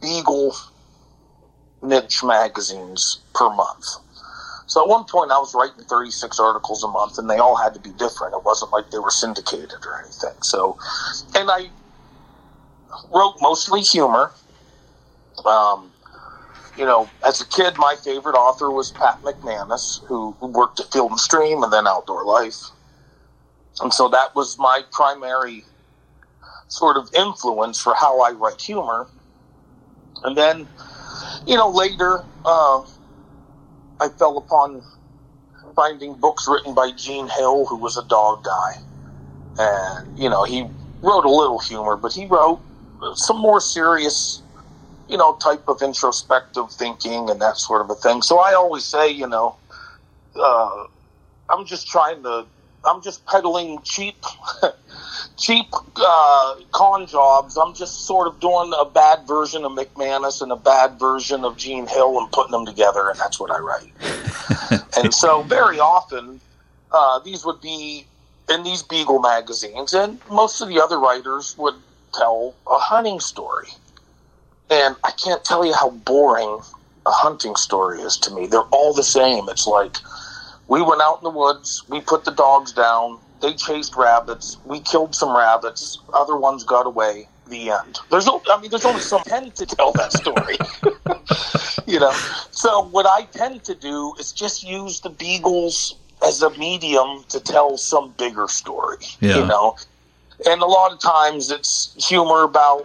Beagle 0.00 0.54
niche 1.82 2.22
magazines 2.22 3.20
per 3.34 3.50
month. 3.50 3.86
So 4.66 4.80
at 4.82 4.88
one 4.88 5.04
point, 5.04 5.30
I 5.30 5.38
was 5.38 5.54
writing 5.54 5.84
36 5.84 6.38
articles 6.40 6.82
a 6.82 6.88
month, 6.88 7.18
and 7.18 7.28
they 7.28 7.38
all 7.38 7.56
had 7.56 7.74
to 7.74 7.80
be 7.80 7.90
different. 7.90 8.34
It 8.34 8.44
wasn't 8.44 8.72
like 8.72 8.90
they 8.90 8.98
were 8.98 9.10
syndicated 9.10 9.84
or 9.84 9.98
anything. 10.00 10.40
So, 10.42 10.78
and 11.34 11.50
I 11.50 11.68
wrote 13.12 13.36
mostly 13.40 13.82
humor. 13.82 14.30
Um, 15.44 15.90
you 16.76 16.86
know, 16.86 17.08
as 17.26 17.40
a 17.40 17.46
kid, 17.46 17.74
my 17.76 17.96
favorite 18.02 18.34
author 18.34 18.70
was 18.70 18.92
Pat 18.92 19.20
McManus, 19.22 20.02
who, 20.06 20.34
who 20.40 20.46
worked 20.46 20.80
at 20.80 20.90
Field 20.90 21.10
and 21.10 21.20
Stream 21.20 21.62
and 21.62 21.72
then 21.72 21.86
Outdoor 21.86 22.24
Life. 22.24 22.70
And 23.80 23.92
so 23.92 24.08
that 24.08 24.34
was 24.34 24.58
my 24.58 24.82
primary 24.90 25.64
sort 26.72 26.96
of 26.96 27.10
influence 27.14 27.80
for 27.82 27.94
how 27.94 28.22
I 28.22 28.30
write 28.30 28.60
humor. 28.60 29.06
And 30.24 30.34
then, 30.36 30.66
you 31.46 31.54
know, 31.54 31.68
later, 31.68 32.24
uh, 32.46 32.80
I 34.00 34.08
fell 34.18 34.38
upon 34.38 34.82
finding 35.76 36.14
books 36.14 36.48
written 36.48 36.74
by 36.74 36.90
Gene 36.92 37.28
Hill, 37.28 37.66
who 37.66 37.76
was 37.76 37.98
a 37.98 38.04
dog 38.08 38.44
guy. 38.44 38.72
And, 39.58 40.18
you 40.18 40.30
know, 40.30 40.44
he 40.44 40.66
wrote 41.02 41.26
a 41.26 41.30
little 41.30 41.58
humor, 41.58 41.94
but 41.96 42.14
he 42.14 42.24
wrote 42.24 42.62
some 43.16 43.36
more 43.36 43.60
serious, 43.60 44.40
you 45.08 45.18
know, 45.18 45.34
type 45.36 45.64
of 45.68 45.82
introspective 45.82 46.72
thinking 46.72 47.28
and 47.28 47.38
that 47.42 47.58
sort 47.58 47.82
of 47.82 47.90
a 47.90 47.94
thing. 47.96 48.22
So 48.22 48.38
I 48.38 48.54
always 48.54 48.84
say, 48.84 49.10
you 49.10 49.28
know, 49.28 49.56
uh, 50.36 50.84
I'm 51.50 51.66
just 51.66 51.86
trying 51.88 52.22
to, 52.22 52.46
I'm 52.86 53.02
just 53.02 53.26
peddling 53.26 53.80
cheap 53.84 54.16
cheap 55.36 55.66
uh, 56.04 56.56
con 56.72 57.06
jobs. 57.06 57.56
I'm 57.56 57.74
just 57.74 58.06
sort 58.06 58.26
of 58.28 58.40
doing 58.40 58.72
a 58.78 58.84
bad 58.84 59.26
version 59.26 59.64
of 59.64 59.72
McManus 59.72 60.42
and 60.42 60.52
a 60.52 60.56
bad 60.56 60.98
version 60.98 61.44
of 61.44 61.56
Gene 61.56 61.86
Hill 61.86 62.18
and 62.18 62.30
putting 62.32 62.52
them 62.52 62.66
together, 62.66 63.08
and 63.08 63.18
that's 63.18 63.38
what 63.38 63.50
I 63.50 63.58
write. 63.58 63.92
and 64.98 65.14
so, 65.14 65.42
very 65.42 65.78
often, 65.78 66.40
uh, 66.92 67.18
these 67.20 67.44
would 67.44 67.60
be 67.60 68.06
in 68.48 68.62
these 68.62 68.82
Beagle 68.82 69.20
magazines, 69.20 69.94
and 69.94 70.18
most 70.30 70.60
of 70.60 70.68
the 70.68 70.80
other 70.80 70.98
writers 70.98 71.56
would 71.58 71.74
tell 72.14 72.54
a 72.66 72.78
hunting 72.78 73.20
story. 73.20 73.68
And 74.70 74.96
I 75.04 75.10
can't 75.12 75.44
tell 75.44 75.64
you 75.64 75.74
how 75.74 75.90
boring 75.90 76.58
a 77.06 77.10
hunting 77.10 77.56
story 77.56 78.00
is 78.00 78.16
to 78.18 78.34
me. 78.34 78.46
They're 78.46 78.60
all 78.70 78.94
the 78.94 79.02
same. 79.02 79.48
It's 79.48 79.66
like 79.66 79.96
we 80.68 80.82
went 80.82 81.02
out 81.02 81.18
in 81.18 81.24
the 81.24 81.30
woods, 81.30 81.82
we 81.88 82.00
put 82.00 82.24
the 82.24 82.30
dogs 82.30 82.72
down, 82.72 83.18
they 83.42 83.52
chased 83.54 83.96
rabbits, 83.96 84.56
we 84.64 84.80
killed 84.80 85.14
some 85.14 85.36
rabbits, 85.36 85.98
other 86.14 86.36
ones 86.36 86.64
got 86.64 86.86
away. 86.86 87.28
The 87.48 87.70
end. 87.70 87.98
There's 88.10 88.24
no, 88.24 88.40
I 88.50 88.58
mean, 88.62 88.70
there's 88.70 88.86
only 88.86 89.02
some 89.02 89.20
pen 89.24 89.50
to 89.50 89.66
tell 89.66 89.92
that 89.92 90.12
story. 90.12 90.56
you 91.92 92.00
know, 92.00 92.12
so 92.50 92.84
what 92.84 93.04
I 93.04 93.24
tend 93.24 93.64
to 93.64 93.74
do 93.74 94.14
is 94.18 94.32
just 94.32 94.62
use 94.62 95.00
the 95.00 95.10
beagles 95.10 95.96
as 96.26 96.40
a 96.40 96.50
medium 96.56 97.24
to 97.28 97.40
tell 97.40 97.76
some 97.76 98.14
bigger 98.16 98.48
story. 98.48 99.04
Yeah. 99.20 99.38
You 99.38 99.46
know, 99.46 99.76
and 100.46 100.62
a 100.62 100.66
lot 100.66 100.92
of 100.92 101.00
times 101.00 101.50
it's 101.50 101.94
humor 102.08 102.44
about 102.44 102.84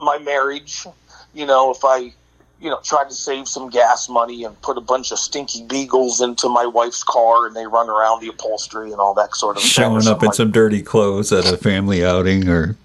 my 0.00 0.18
marriage. 0.18 0.86
You 1.34 1.46
know, 1.46 1.70
if 1.70 1.84
I, 1.84 2.12
you 2.60 2.70
know, 2.70 2.80
try 2.82 3.04
to 3.04 3.12
save 3.14 3.46
some 3.48 3.68
gas 3.68 4.08
money 4.08 4.44
and 4.44 4.60
put 4.62 4.78
a 4.78 4.80
bunch 4.80 5.12
of 5.12 5.18
stinky 5.18 5.62
beagles 5.64 6.20
into 6.20 6.48
my 6.48 6.64
wife's 6.66 7.04
car 7.04 7.46
and 7.46 7.54
they 7.54 7.66
run 7.66 7.88
around 7.90 8.20
the 8.22 8.28
upholstery 8.28 8.92
and 8.92 9.00
all 9.00 9.12
that 9.14 9.34
sort 9.34 9.56
of. 9.56 9.62
Showing 9.62 9.96
up 9.96 9.96
in 9.96 10.02
Something 10.02 10.32
some 10.32 10.50
dirty 10.52 10.82
clothes 10.82 11.32
at 11.32 11.52
a 11.52 11.56
family 11.56 12.04
outing 12.04 12.48
or 12.48 12.76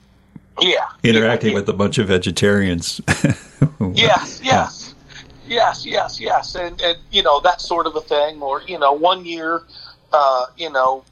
yeah, 0.60 0.90
interacting 1.04 1.52
Yeah. 1.52 1.60
with 1.60 1.70
a 1.70 1.74
bunch 1.74 1.98
of 1.98 2.08
vegetarians. 2.08 3.02
Yes, 3.94 4.40
yes, 4.44 4.94
yes, 5.48 5.86
yes, 5.86 6.20
yes, 6.20 6.56
and 6.56 6.80
and 6.82 6.98
you 7.12 7.22
know 7.24 7.40
that 7.42 7.62
sort 7.62 7.86
of 7.88 7.96
a 7.96 8.02
thing. 8.02 8.42
Or 8.42 8.62
you 8.64 8.78
know, 8.80 8.92
one 8.94 9.26
year, 9.26 9.64
uh, 10.14 10.46
you 10.58 10.70
know, 10.72 11.04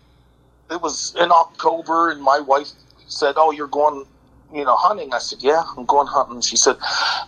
it 0.71 0.81
was 0.81 1.15
in 1.19 1.31
October, 1.31 2.09
and 2.11 2.21
my 2.21 2.39
wife 2.39 2.69
said, 3.07 3.35
"Oh, 3.37 3.51
you're 3.51 3.67
going." 3.67 4.05
You 4.53 4.65
know, 4.65 4.75
hunting. 4.75 5.13
I 5.13 5.19
said, 5.19 5.39
"Yeah, 5.41 5.63
I'm 5.77 5.85
going 5.85 6.07
hunting." 6.07 6.41
She 6.41 6.57
said, 6.57 6.75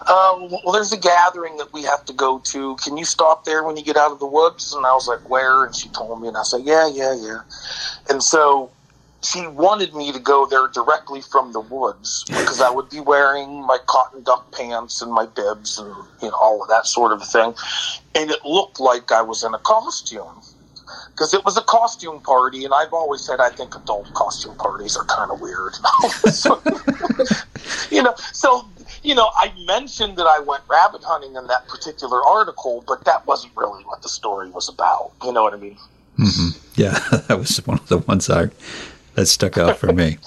um, 0.07 0.49
"Well, 0.49 0.73
there's 0.73 0.91
a 0.91 0.97
gathering 0.97 1.57
that 1.57 1.71
we 1.71 1.83
have 1.83 2.03
to 2.05 2.13
go 2.13 2.39
to. 2.39 2.75
Can 2.77 2.97
you 2.97 3.05
stop 3.05 3.45
there 3.45 3.63
when 3.63 3.77
you 3.77 3.83
get 3.83 3.97
out 3.97 4.11
of 4.11 4.19
the 4.19 4.25
woods?" 4.25 4.73
And 4.73 4.85
I 4.85 4.93
was 4.93 5.07
like, 5.07 5.29
"Where?" 5.29 5.63
And 5.63 5.75
she 5.75 5.89
told 5.89 6.21
me, 6.21 6.27
and 6.27 6.37
I 6.37 6.43
said, 6.43 6.61
"Yeah, 6.63 6.87
yeah, 6.87 7.13
yeah." 7.13 7.41
And 8.09 8.23
so 8.23 8.71
she 9.23 9.45
wanted 9.47 9.93
me 9.93 10.11
to 10.11 10.19
go 10.19 10.47
there 10.47 10.67
directly 10.67 11.21
from 11.21 11.53
the 11.53 11.59
woods 11.59 12.23
because 12.27 12.59
I 12.59 12.71
would 12.71 12.89
be 12.89 12.99
wearing 12.99 13.65
my 13.65 13.77
cotton 13.85 14.23
duck 14.23 14.51
pants 14.51 15.01
and 15.01 15.11
my 15.11 15.27
bibs 15.27 15.77
and 15.77 15.93
you 16.21 16.29
know 16.29 16.37
all 16.41 16.61
of 16.63 16.69
that 16.69 16.87
sort 16.87 17.11
of 17.11 17.25
thing, 17.27 17.53
and 18.15 18.31
it 18.31 18.43
looked 18.43 18.79
like 18.79 19.11
I 19.11 19.21
was 19.21 19.43
in 19.43 19.53
a 19.53 19.59
costume 19.59 20.41
because 21.11 21.33
it 21.33 21.43
was 21.45 21.57
a 21.57 21.61
costume 21.61 22.19
party, 22.21 22.65
and 22.65 22.73
I've 22.73 22.93
always 22.93 23.21
said 23.21 23.39
I 23.39 23.49
think 23.49 23.75
adult 23.75 24.13
costume 24.13 24.55
parties 24.57 24.97
are 24.97 25.05
kind 25.05 25.31
of 25.31 25.41
weird. 25.41 25.73
So, 26.31 26.61
you 27.91 28.01
know, 28.01 28.13
so 28.31 28.65
you 29.03 29.15
know, 29.15 29.29
I 29.35 29.51
mentioned 29.65 30.17
that 30.17 30.25
I 30.25 30.39
went 30.39 30.63
rabbit 30.67 31.03
hunting 31.03 31.35
in 31.35 31.47
that 31.47 31.67
particular 31.67 32.23
article, 32.23 32.83
but 32.87 33.03
that 33.05 33.25
wasn't 33.25 33.55
really 33.55 33.83
what 33.83 34.01
the 34.01 34.09
story 34.09 34.49
was 34.49 34.69
about. 34.69 35.11
You 35.23 35.33
know 35.33 35.43
what 35.43 35.53
I 35.53 35.57
mean? 35.57 35.77
Mm-hmm. 36.17 36.59
Yeah, 36.75 36.99
that 37.27 37.37
was 37.37 37.57
one 37.65 37.79
of 37.79 37.87
the 37.87 37.99
ones 37.99 38.29
I 38.29 38.49
that 39.15 39.25
stuck 39.25 39.57
out 39.57 39.77
for 39.77 39.91
me. 39.91 40.17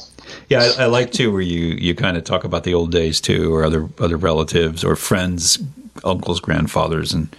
Yeah, 0.49 0.70
I, 0.79 0.85
I 0.85 0.87
like 0.87 1.12
too 1.12 1.33
where 1.33 1.40
you 1.40 1.77
you 1.77 1.94
kind 1.94 2.16
of 2.16 2.25
talk 2.25 2.44
about 2.44 2.64
the 2.64 2.75
old 2.75 2.90
days 2.90 3.20
too, 3.20 3.55
or 3.55 3.64
other 3.64 3.88
other 3.99 4.16
relatives 4.16 4.85
or 4.85 4.97
friends, 4.97 5.59
uncles, 6.05 6.40
grandfathers, 6.40 7.12
and 7.12 7.35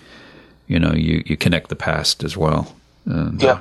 you 0.68 0.80
know 0.80 0.94
you 0.94 1.24
you 1.26 1.38
connect 1.38 1.70
the 1.70 1.76
past 1.76 2.24
as 2.24 2.38
well. 2.38 2.75
And, 3.06 3.44
uh, 3.44 3.46
Yeah. 3.46 3.60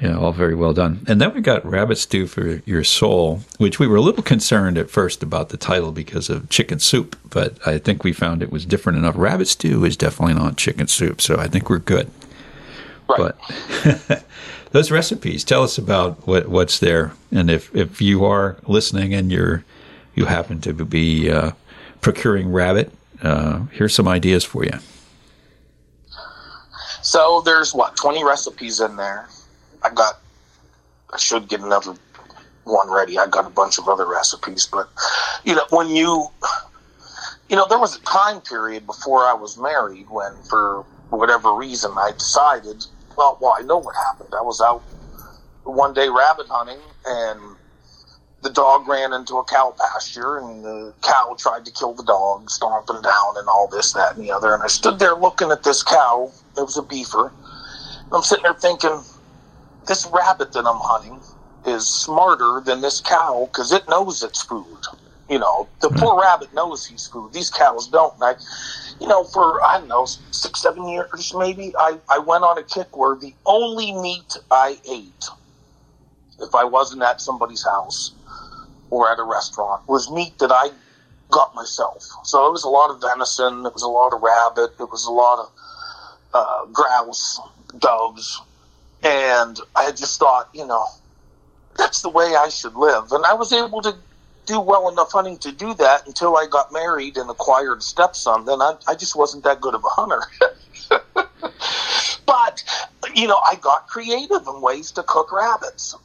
yeah, 0.00 0.16
all 0.18 0.32
very 0.32 0.54
well 0.54 0.72
done. 0.72 1.00
And 1.06 1.20
then 1.20 1.34
we 1.34 1.40
got 1.40 1.64
Rabbit 1.64 1.98
Stew 1.98 2.26
for 2.26 2.62
Your 2.64 2.84
Soul, 2.84 3.40
which 3.58 3.78
we 3.78 3.86
were 3.86 3.96
a 3.96 4.00
little 4.00 4.22
concerned 4.22 4.78
at 4.78 4.90
first 4.90 5.22
about 5.22 5.50
the 5.50 5.56
title 5.56 5.92
because 5.92 6.30
of 6.30 6.48
chicken 6.48 6.78
soup, 6.78 7.16
but 7.28 7.56
I 7.66 7.78
think 7.78 8.02
we 8.02 8.12
found 8.12 8.42
it 8.42 8.50
was 8.50 8.64
different 8.64 8.98
enough. 8.98 9.14
Rabbit 9.16 9.48
Stew 9.48 9.84
is 9.84 9.96
definitely 9.96 10.34
not 10.34 10.56
chicken 10.56 10.86
soup, 10.86 11.20
so 11.20 11.36
I 11.36 11.46
think 11.48 11.68
we're 11.68 11.78
good. 11.78 12.10
Right. 13.08 13.32
But 14.08 14.24
those 14.72 14.90
recipes, 14.90 15.44
tell 15.44 15.62
us 15.62 15.76
about 15.78 16.26
what, 16.26 16.48
what's 16.48 16.78
there, 16.78 17.12
and 17.32 17.50
if 17.50 17.74
if 17.74 18.00
you 18.00 18.24
are 18.24 18.56
listening 18.68 19.12
and 19.14 19.30
you're 19.32 19.64
you 20.14 20.26
happen 20.26 20.60
to 20.60 20.72
be 20.72 21.30
uh, 21.30 21.50
procuring 22.00 22.52
rabbit, 22.52 22.92
uh, 23.22 23.60
here's 23.72 23.94
some 23.94 24.06
ideas 24.08 24.44
for 24.44 24.64
you. 24.64 24.78
So 27.10 27.42
there's 27.44 27.74
what 27.74 27.96
twenty 27.96 28.22
recipes 28.22 28.78
in 28.78 28.94
there. 28.94 29.28
I 29.82 29.90
got. 29.92 30.20
I 31.12 31.18
should 31.18 31.48
get 31.48 31.58
another 31.58 31.96
one 32.62 32.88
ready. 32.88 33.18
I 33.18 33.26
got 33.26 33.44
a 33.44 33.50
bunch 33.50 33.78
of 33.78 33.88
other 33.88 34.06
recipes, 34.06 34.68
but 34.70 34.88
you 35.42 35.56
know 35.56 35.64
when 35.70 35.88
you, 35.88 36.28
you 37.48 37.56
know, 37.56 37.66
there 37.66 37.80
was 37.80 37.96
a 37.96 38.00
time 38.02 38.40
period 38.40 38.86
before 38.86 39.24
I 39.24 39.34
was 39.34 39.58
married 39.58 40.08
when, 40.08 40.36
for 40.48 40.82
whatever 41.08 41.52
reason, 41.52 41.90
I 41.96 42.12
decided. 42.12 42.84
Well, 43.16 43.38
well, 43.40 43.56
I 43.58 43.62
know 43.62 43.78
what 43.78 43.96
happened. 43.96 44.32
I 44.32 44.42
was 44.42 44.60
out 44.60 44.80
one 45.64 45.92
day 45.92 46.08
rabbit 46.08 46.46
hunting 46.46 46.78
and 47.06 47.40
the 48.42 48.50
dog 48.50 48.86
ran 48.86 49.12
into 49.12 49.34
a 49.34 49.44
cow 49.44 49.74
pasture 49.76 50.38
and 50.38 50.64
the 50.64 50.94
cow 51.02 51.34
tried 51.36 51.64
to 51.64 51.72
kill 51.72 51.92
the 51.92 52.04
dog, 52.04 52.48
stomping 52.50 53.02
down 53.02 53.36
and 53.36 53.48
all 53.48 53.66
this, 53.66 53.94
that, 53.94 54.14
and 54.14 54.24
the 54.24 54.30
other. 54.30 54.54
And 54.54 54.62
I 54.62 54.68
stood 54.68 55.00
there 55.00 55.16
looking 55.16 55.50
at 55.50 55.64
this 55.64 55.82
cow. 55.82 56.30
It 56.56 56.62
was 56.62 56.76
a 56.76 56.82
beaver. 56.82 57.28
And 58.04 58.12
I'm 58.12 58.22
sitting 58.22 58.44
there 58.44 58.54
thinking, 58.54 59.00
this 59.86 60.06
rabbit 60.12 60.52
that 60.52 60.66
I'm 60.66 60.80
hunting 60.80 61.20
is 61.66 61.86
smarter 61.86 62.62
than 62.64 62.80
this 62.80 63.00
cow 63.00 63.48
because 63.50 63.72
it 63.72 63.88
knows 63.88 64.22
it's 64.22 64.42
food. 64.42 64.86
You 65.28 65.38
know, 65.38 65.68
the 65.80 65.88
hmm. 65.88 65.98
poor 65.98 66.20
rabbit 66.20 66.52
knows 66.54 66.84
he's 66.84 67.06
food. 67.06 67.32
These 67.32 67.50
cows 67.50 67.88
don't. 67.88 68.14
And 68.14 68.24
I, 68.24 68.34
you 69.00 69.06
know, 69.06 69.24
for, 69.24 69.62
I 69.64 69.78
don't 69.78 69.88
know, 69.88 70.04
six, 70.04 70.62
seven 70.62 70.88
years 70.88 71.32
maybe, 71.36 71.72
I, 71.78 71.98
I 72.08 72.18
went 72.18 72.44
on 72.44 72.58
a 72.58 72.62
kick 72.62 72.96
where 72.96 73.14
the 73.14 73.34
only 73.46 73.92
meat 73.92 74.36
I 74.50 74.78
ate, 74.88 75.26
if 76.40 76.54
I 76.54 76.64
wasn't 76.64 77.02
at 77.02 77.20
somebody's 77.20 77.64
house, 77.64 78.12
or 78.90 79.10
at 79.10 79.18
a 79.18 79.22
restaurant 79.22 79.86
was 79.88 80.10
meat 80.10 80.38
that 80.40 80.50
I 80.52 80.70
got 81.30 81.54
myself. 81.54 82.04
So 82.24 82.46
it 82.46 82.50
was 82.52 82.64
a 82.64 82.68
lot 82.68 82.90
of 82.90 83.00
venison, 83.00 83.64
it 83.64 83.72
was 83.72 83.82
a 83.82 83.88
lot 83.88 84.12
of 84.12 84.20
rabbit, 84.20 84.74
it 84.80 84.90
was 84.90 85.06
a 85.06 85.12
lot 85.12 85.38
of 85.38 85.52
uh, 86.34 86.66
grouse, 86.66 87.40
doves, 87.78 88.40
and 89.02 89.58
I 89.74 89.90
just 89.92 90.18
thought, 90.18 90.48
you 90.54 90.66
know, 90.66 90.84
that's 91.76 92.02
the 92.02 92.08
way 92.08 92.36
I 92.36 92.48
should 92.48 92.74
live. 92.74 93.12
And 93.12 93.24
I 93.24 93.34
was 93.34 93.52
able 93.52 93.82
to 93.82 93.96
do 94.46 94.60
well 94.60 94.88
enough 94.88 95.12
hunting 95.12 95.38
to 95.38 95.52
do 95.52 95.74
that 95.74 96.06
until 96.06 96.36
I 96.36 96.46
got 96.46 96.72
married 96.72 97.16
and 97.16 97.30
acquired 97.30 97.78
a 97.78 97.82
stepson. 97.82 98.44
Then 98.44 98.60
I, 98.60 98.74
I 98.86 98.94
just 98.94 99.16
wasn't 99.16 99.44
that 99.44 99.60
good 99.60 99.74
of 99.74 99.84
a 99.84 99.88
hunter. 99.88 100.22
but, 102.26 102.64
you 103.14 103.26
know, 103.28 103.38
I 103.38 103.56
got 103.56 103.86
creative 103.86 104.46
in 104.46 104.60
ways 104.60 104.90
to 104.92 105.02
cook 105.02 105.32
rabbits 105.32 105.96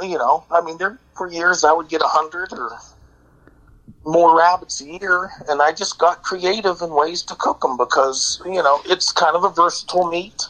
you 0.00 0.16
know, 0.16 0.44
I 0.50 0.60
mean, 0.62 0.78
there 0.78 0.98
for 1.16 1.30
years 1.30 1.64
I 1.64 1.72
would 1.72 1.88
get 1.88 2.00
a 2.00 2.06
hundred 2.06 2.52
or 2.52 2.72
more 4.04 4.36
rabbits 4.36 4.80
a 4.80 4.86
year, 4.86 5.30
and 5.48 5.62
I 5.62 5.72
just 5.72 5.98
got 5.98 6.22
creative 6.22 6.82
in 6.82 6.90
ways 6.90 7.22
to 7.24 7.34
cook 7.34 7.60
them 7.60 7.76
because 7.76 8.42
you 8.44 8.62
know 8.62 8.80
it's 8.86 9.12
kind 9.12 9.36
of 9.36 9.44
a 9.44 9.50
versatile 9.50 10.10
meat. 10.10 10.42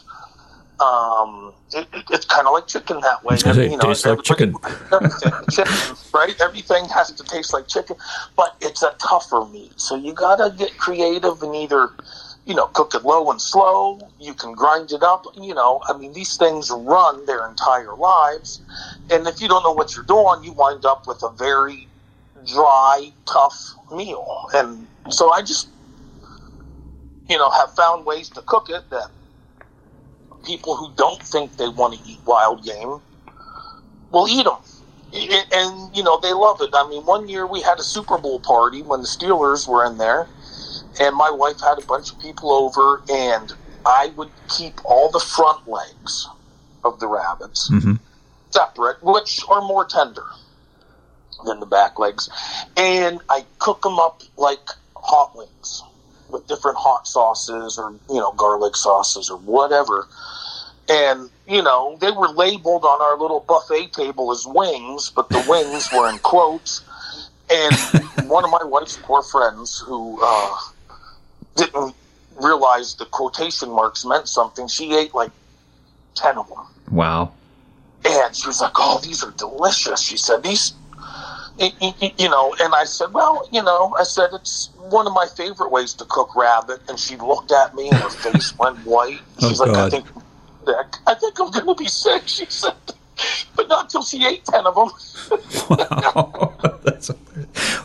Um, 0.79 1.53
it, 1.73 1.87
it, 1.93 2.03
it's 2.09 2.25
kind 2.25 2.47
of 2.47 2.53
like 2.53 2.67
chicken 2.67 2.99
that 3.01 3.23
way. 3.23 3.35
It 3.35 3.71
you 3.71 3.77
know, 3.77 3.83
tastes 3.83 4.05
like 4.05 4.23
chicken. 4.23 4.55
chicken, 5.51 5.73
right? 6.13 6.35
Everything 6.41 6.85
has 6.89 7.11
to 7.11 7.23
taste 7.23 7.53
like 7.53 7.67
chicken, 7.67 7.95
but 8.35 8.55
it's 8.59 8.81
a 8.81 8.93
tougher 8.99 9.45
meat, 9.45 9.79
so 9.79 9.95
you 9.95 10.13
gotta 10.13 10.53
get 10.57 10.75
creative 10.77 11.41
and 11.43 11.55
either 11.55 11.89
you 12.45 12.53
know, 12.53 12.67
cook 12.67 12.93
it 12.93 13.03
low 13.03 13.31
and 13.31 13.41
slow. 13.41 13.99
You 14.19 14.33
can 14.33 14.53
grind 14.53 14.91
it 14.91 15.01
up. 15.01 15.25
You 15.39 15.53
know, 15.53 15.81
I 15.87 15.97
mean, 15.97 16.13
these 16.13 16.35
things 16.35 16.69
run 16.71 17.25
their 17.25 17.47
entire 17.47 17.95
lives. 17.95 18.61
And 19.09 19.25
if 19.27 19.39
you 19.39 19.47
don't 19.47 19.63
know 19.63 19.71
what 19.71 19.95
you're 19.95 20.03
doing, 20.03 20.43
you 20.43 20.51
wind 20.51 20.85
up 20.85 21.07
with 21.07 21.23
a 21.23 21.29
very 21.29 21.87
dry, 22.45 23.11
tough 23.25 23.75
meal. 23.91 24.25
And 24.53 24.87
so 25.09 25.31
I 25.31 25.41
just, 25.41 25.67
you 27.29 27.37
know, 27.37 27.49
have 27.49 27.71
found 27.73 28.05
ways 28.05 28.29
to 28.29 28.41
cook 28.41 28.69
it 28.69 28.89
that 28.89 29.07
people 30.45 30.75
who 30.75 30.91
don't 30.95 31.21
think 31.21 31.57
they 31.57 31.69
want 31.69 31.93
to 31.93 32.09
eat 32.09 32.19
wild 32.25 32.63
game 32.63 33.01
will 34.11 34.27
eat 34.27 34.43
them. 34.43 34.57
And, 35.51 35.95
you 35.95 36.03
know, 36.03 36.19
they 36.21 36.33
love 36.33 36.57
it. 36.61 36.71
I 36.73 36.87
mean, 36.89 37.03
one 37.05 37.29
year 37.29 37.45
we 37.45 37.61
had 37.61 37.79
a 37.79 37.83
Super 37.83 38.17
Bowl 38.17 38.39
party 38.39 38.81
when 38.81 39.01
the 39.01 39.07
Steelers 39.07 39.67
were 39.67 39.85
in 39.85 39.97
there 39.97 40.27
and 40.99 41.15
my 41.15 41.29
wife 41.29 41.59
had 41.61 41.77
a 41.77 41.85
bunch 41.85 42.11
of 42.11 42.19
people 42.19 42.51
over, 42.51 43.01
and 43.09 43.51
I 43.85 44.11
would 44.15 44.31
keep 44.47 44.79
all 44.85 45.09
the 45.11 45.19
front 45.19 45.67
legs 45.67 46.27
of 46.83 46.99
the 46.99 47.07
rabbits 47.07 47.69
Mhm. 47.69 47.99
separate, 48.51 49.01
which 49.01 49.43
are 49.49 49.61
more 49.61 49.85
tender 49.85 50.25
than 51.45 51.59
the 51.59 51.65
back 51.65 51.99
legs, 51.99 52.29
and 52.77 53.19
I 53.29 53.45
cook 53.59 53.81
them 53.81 53.99
up 53.99 54.21
like 54.37 54.69
hot 54.95 55.35
wings 55.35 55.83
with 56.29 56.47
different 56.47 56.77
hot 56.77 57.07
sauces 57.07 57.77
or 57.77 57.91
you 58.09 58.19
know 58.19 58.31
garlic 58.33 58.75
sauces 58.75 59.29
or 59.29 59.37
whatever. 59.37 60.07
And 60.89 61.29
you 61.47 61.61
know 61.61 61.97
they 62.01 62.11
were 62.11 62.29
labeled 62.29 62.83
on 62.83 63.01
our 63.01 63.17
little 63.17 63.41
buffet 63.41 63.93
table 63.93 64.31
as 64.31 64.45
wings, 64.45 65.11
but 65.15 65.29
the 65.29 65.39
wings 65.47 65.89
were 65.91 66.09
in 66.09 66.19
quotes 66.19 66.81
And 67.49 67.75
one 68.27 68.43
of 68.43 68.49
my 68.49 68.63
wife's 68.63 68.97
poor 69.01 69.21
friends 69.21 69.79
who 69.85 70.19
uh, 70.21 70.57
didn't 71.55 71.95
realize 72.41 72.95
the 72.95 73.05
quotation 73.05 73.69
marks 73.69 74.05
meant 74.05 74.27
something, 74.27 74.67
she 74.67 74.95
ate 74.95 75.13
like 75.13 75.31
10 76.15 76.37
of 76.37 76.47
them. 76.49 76.65
Wow. 76.89 77.33
And 78.05 78.35
she 78.35 78.47
was 78.47 78.59
like, 78.59 78.73
"Oh, 78.75 78.99
these 79.01 79.23
are 79.23 79.31
delicious." 79.31 80.01
She 80.01 80.17
said, 80.17 80.43
"These, 80.43 80.73
you 81.59 82.29
know." 82.29 82.55
And 82.59 82.73
I 82.75 82.83
said, 82.85 83.13
"Well, 83.13 83.47
you 83.51 83.61
know," 83.63 83.95
I 83.99 84.03
said, 84.03 84.29
"It's 84.33 84.69
one 84.89 85.07
of 85.07 85.13
my 85.13 85.27
favorite 85.37 85.71
ways 85.71 85.93
to 85.95 86.05
cook 86.05 86.35
rabbit." 86.35 86.81
And 86.89 86.99
she 86.99 87.15
looked 87.17 87.51
at 87.51 87.75
me, 87.75 87.89
and 87.89 87.97
her 87.97 88.09
face 88.09 88.57
went 88.57 88.77
white. 88.85 89.19
Oh, 89.41 89.49
She's 89.49 89.59
like, 89.59 89.71
"I 89.71 89.89
think, 89.89 90.05
I 91.07 91.13
think 91.15 91.39
I'm 91.39 91.51
going 91.51 91.67
to 91.67 91.75
be 91.75 91.87
sick." 91.89 92.23
She 92.27 92.45
said, 92.47 92.73
but 93.55 93.67
not 93.69 93.85
until 93.85 94.03
she 94.03 94.25
ate 94.25 94.43
ten 94.45 94.65
of 94.65 94.75
them. 94.75 94.89
Wow. 95.69 96.53
That's 96.83 97.09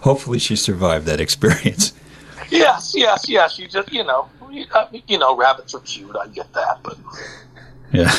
hopefully 0.03 0.39
she 0.39 0.57
survived 0.57 1.07
that 1.07 1.21
experience. 1.21 1.93
yes, 2.51 2.93
yes, 2.97 3.29
yes. 3.29 3.59
You 3.59 3.69
just, 3.69 3.93
you 3.93 4.03
know, 4.05 4.29
you, 4.51 4.65
you 5.07 5.19
know, 5.19 5.37
rabbits 5.37 5.75
are 5.75 5.81
cute. 5.81 6.17
I 6.17 6.27
get 6.29 6.53
that, 6.55 6.79
but 6.83 6.97
Yeah. 7.93 8.13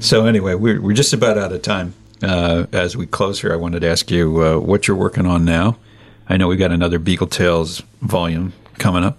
so 0.00 0.26
anyway, 0.26 0.54
we're 0.54 0.80
we're 0.80 0.92
just 0.94 1.12
about 1.12 1.38
out 1.38 1.52
of 1.52 1.62
time. 1.62 1.94
Uh, 2.22 2.66
as 2.72 2.96
we 2.96 3.06
close 3.06 3.40
here, 3.40 3.52
I 3.52 3.56
wanted 3.56 3.80
to 3.80 3.88
ask 3.88 4.10
you 4.10 4.42
uh, 4.42 4.58
what 4.58 4.88
you're 4.88 4.96
working 4.96 5.26
on 5.26 5.44
now. 5.44 5.76
I 6.28 6.36
know 6.36 6.48
we've 6.48 6.58
got 6.58 6.72
another 6.72 6.98
Beagle 6.98 7.26
Tales 7.26 7.82
volume 8.00 8.52
coming 8.78 9.04
up. 9.04 9.18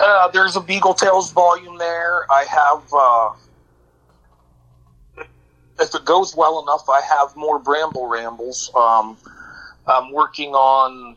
Uh, 0.00 0.28
there's 0.28 0.56
a 0.56 0.60
Beagle 0.60 0.94
Tales 0.94 1.32
volume 1.32 1.78
there. 1.78 2.30
I 2.30 2.44
have, 2.44 2.92
uh, 2.92 3.30
if 5.80 5.94
it 5.94 6.04
goes 6.04 6.34
well 6.36 6.62
enough, 6.62 6.88
I 6.88 7.00
have 7.02 7.36
more 7.36 7.58
Bramble 7.58 8.06
Rambles. 8.06 8.70
Um, 8.74 9.16
I'm 9.86 10.12
working 10.12 10.54
on 10.54 11.16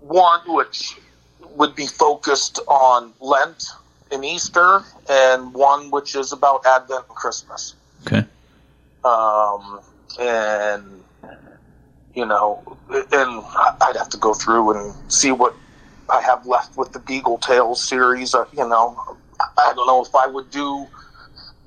one 0.00 0.40
which 0.46 0.98
would 1.56 1.74
be 1.74 1.86
focused 1.86 2.58
on 2.66 3.12
Lent 3.20 3.66
and 4.10 4.24
Easter, 4.24 4.82
and 5.08 5.54
one 5.54 5.90
which 5.90 6.16
is 6.16 6.32
about 6.32 6.66
Advent 6.66 7.04
and 7.08 7.16
Christmas. 7.16 7.74
Okay. 8.06 8.26
Um, 9.04 9.80
and 10.20 11.02
you 12.14 12.26
know, 12.26 12.62
and 12.90 13.42
I'd 13.80 13.96
have 13.96 14.10
to 14.10 14.18
go 14.18 14.34
through 14.34 14.72
and 14.72 15.12
see 15.12 15.32
what 15.32 15.54
I 16.10 16.20
have 16.20 16.46
left 16.46 16.76
with 16.76 16.92
the 16.92 16.98
Beagle 16.98 17.38
Tales 17.38 17.82
series. 17.82 18.34
Uh, 18.34 18.44
you 18.52 18.68
know, 18.68 19.16
I 19.40 19.72
don't 19.74 19.86
know 19.86 20.04
if 20.04 20.14
I 20.14 20.26
would 20.26 20.50
do, 20.50 20.86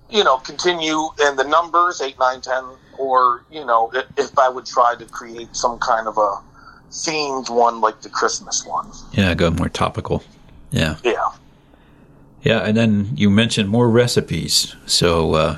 you 0.10 0.24
know, 0.24 0.38
continue 0.38 1.10
in 1.28 1.36
the 1.36 1.44
numbers 1.44 2.02
eight, 2.02 2.20
nine, 2.20 2.42
ten, 2.42 2.64
or 2.98 3.44
you 3.50 3.66
know, 3.66 3.92
if 4.18 4.38
I 4.38 4.50
would 4.50 4.66
try 4.66 4.96
to 4.96 5.06
create 5.06 5.56
some 5.56 5.80
kind 5.80 6.08
of 6.08 6.18
a 6.18 6.42
themed 6.92 7.50
one 7.50 7.82
like 7.82 8.02
the 8.02 8.10
Christmas 8.10 8.66
one. 8.66 8.90
Yeah, 9.14 9.34
go 9.34 9.50
more 9.52 9.70
topical. 9.70 10.24
Yeah. 10.72 10.98
Yeah. 11.04 11.30
Yeah, 12.44 12.60
and 12.60 12.78
then 12.78 13.10
you 13.16 13.32
mentioned 13.32 13.70
more 13.70 13.90
recipes. 13.90 14.76
So, 14.86 15.34
uh, 15.34 15.58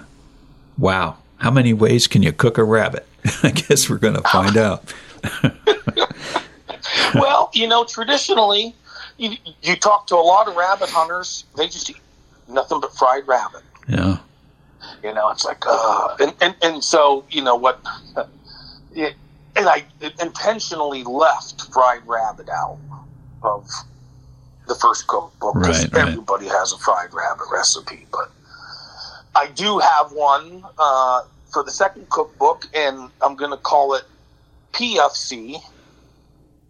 wow, 0.78 1.18
how 1.38 1.52
many 1.52 1.74
ways 1.74 2.08
can 2.08 2.24
you 2.24 2.32
cook 2.32 2.58
a 2.58 2.64
rabbit? 2.64 3.08
I 3.44 3.52
guess 3.52 3.90
we're 3.90 3.98
going 3.98 4.16
to 4.16 4.22
find 4.22 4.58
out. 4.58 4.94
well, 7.16 7.50
you 7.54 7.68
know, 7.68 7.84
traditionally, 7.84 8.76
you, 9.18 9.38
you 9.62 9.76
talk 9.76 10.08
to 10.08 10.16
a 10.16 10.18
lot 10.18 10.48
of 10.48 10.56
rabbit 10.56 10.90
hunters, 10.90 11.46
they 11.56 11.68
just 11.68 11.90
eat 11.90 11.98
nothing 12.48 12.80
but 12.80 12.94
fried 12.96 13.28
rabbit. 13.28 13.62
Yeah. 13.88 14.18
You 15.04 15.14
know, 15.14 15.30
it's 15.30 15.46
like, 15.46 15.64
uh, 15.68 16.16
and, 16.20 16.34
and, 16.42 16.56
and 16.62 16.84
so, 16.84 17.26
you 17.30 17.42
know, 17.44 17.56
what, 17.56 17.80
it, 18.96 19.16
and 19.56 19.68
I 19.68 19.84
intentionally 20.22 21.04
left 21.04 21.62
fried 21.74 22.06
rabbit 22.08 22.48
out 22.50 22.78
of 23.44 23.68
the 24.68 24.76
first 24.76 25.08
cookbook 25.08 25.56
because 25.56 25.84
Right, 25.86 25.94
right. 25.94 26.08
everybody 26.10 26.48
has 26.48 26.72
a 26.74 26.78
fried 26.78 27.14
rabbit 27.14 27.46
recipe. 27.52 28.06
But 28.12 28.32
I 29.38 29.48
do 29.54 29.78
have 29.78 30.12
one 30.14 30.66
uh, 30.80 31.22
for 31.54 31.64
the 31.64 31.70
second 31.70 32.10
cookbook, 32.10 32.66
and 32.74 33.12
I'm 33.22 33.36
going 33.36 33.52
to 33.52 33.58
call 33.58 33.94
it 33.94 34.04
PFC, 34.74 35.62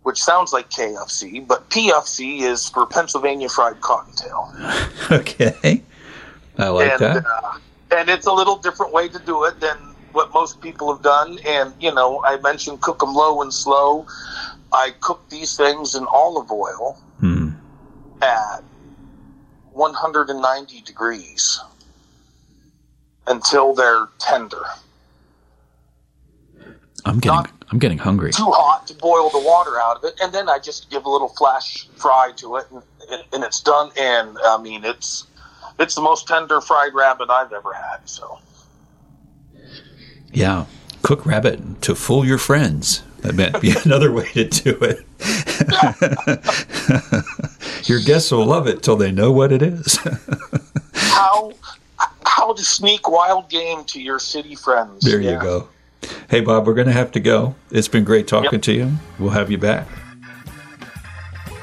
which 0.04 0.22
sounds 0.22 0.52
like 0.52 0.70
KFC, 0.70 1.48
but 1.48 1.70
PFC 1.70 2.42
is 2.42 2.68
for 2.68 2.86
Pennsylvania 2.86 3.48
Fried 3.48 3.80
Cottontail. 3.82 4.54
Okay. 5.10 5.82
I 6.58 6.68
like 6.68 6.92
and, 6.92 7.00
that. 7.00 7.26
Uh, 7.26 7.60
and 7.92 8.10
it's 8.10 8.26
a 8.26 8.34
little 8.34 8.58
different 8.58 8.92
way 8.92 9.08
to 9.08 9.20
do 9.20 9.46
it 9.46 9.62
than 9.62 9.78
what 10.12 10.34
most 10.34 10.60
people 10.60 10.94
have 10.94 11.02
done. 11.02 11.40
And, 11.46 11.74
you 11.80 11.94
know, 11.94 12.22
I 12.26 12.38
mentioned 12.42 12.82
cook 12.82 13.00
them 13.00 13.14
low 13.14 13.42
and 13.42 13.54
slow. 13.54 14.06
I 14.74 14.92
cook 15.00 15.30
these 15.30 15.56
things 15.56 15.96
in 15.96 16.06
olive 16.12 16.52
oil 16.52 16.98
Hmm. 17.22 17.52
at 18.22 18.64
190 19.72 20.82
degrees 20.82 21.62
until 23.28 23.74
they're 23.74 24.08
tender. 24.20 24.64
I'm 27.06 27.20
getting 27.20 27.38
not- 27.38 27.52
I'm 27.70 27.80
getting 27.80 27.98
hungry. 27.98 28.32
Too 28.32 28.50
hot 28.52 28.88
to 28.88 28.94
boil 28.96 29.30
the 29.30 29.40
water 29.40 29.80
out 29.80 29.98
of 29.98 30.04
it. 30.06 30.14
And 30.22 30.34
then 30.34 30.48
I 30.48 30.58
just 30.58 30.90
give 30.90 31.06
a 31.06 31.10
little 31.10 31.28
flash 31.30 31.88
fry 31.98 32.32
to 32.38 32.56
it 32.58 32.66
and, 32.72 32.82
and, 33.34 33.44
it's 33.44 33.60
done. 33.60 33.92
And, 33.98 34.38
I 34.46 34.58
mean, 34.62 34.84
it's. 34.86 35.26
It's 35.80 35.94
the 35.94 36.02
most 36.02 36.28
tender 36.28 36.60
fried 36.62 36.94
rabbit 36.96 37.30
I've 37.30 37.54
ever 37.54 37.72
had. 37.74 37.98
So, 38.06 38.40
Yeah. 40.32 40.66
Cook 41.04 41.26
rabbit 41.26 41.82
to 41.84 41.94
fool 41.94 42.26
your 42.26 42.38
friends. 42.40 43.04
That 43.20 43.36
might 43.36 43.62
be 43.62 43.74
another 43.86 44.12
way 44.12 44.28
to 44.34 44.46
do 44.46 44.78
it. 44.82 45.06
your 47.90 48.00
guests 48.00 48.32
will 48.32 48.46
love 48.46 48.68
it 48.68 48.82
till 48.82 48.96
they 48.96 49.12
know 49.12 49.32
what 49.32 49.52
it 49.52 49.62
is. 49.62 50.00
how 50.94 51.52
how 52.38 52.54
to 52.54 52.64
sneak 52.64 53.10
wild 53.10 53.50
game 53.50 53.84
to 53.86 54.00
your 54.02 54.20
city 54.20 54.54
friends. 54.56 55.04
there 55.04 55.20
you 55.20 55.38
go. 55.40 55.68
Hey, 56.30 56.42
Bob, 56.42 56.68
we're 56.68 56.76
going 56.76 56.86
to 56.88 56.94
have 56.94 57.12
to 57.14 57.20
go. 57.20 57.56
It's 57.72 57.88
been 57.88 58.04
great 58.04 58.28
talking 58.28 58.52
Yep. 58.54 58.62
to 58.62 58.74
you. 58.74 58.92
We'll 59.18 59.32
have 59.32 59.50
you 59.50 59.58
back. 59.58 59.88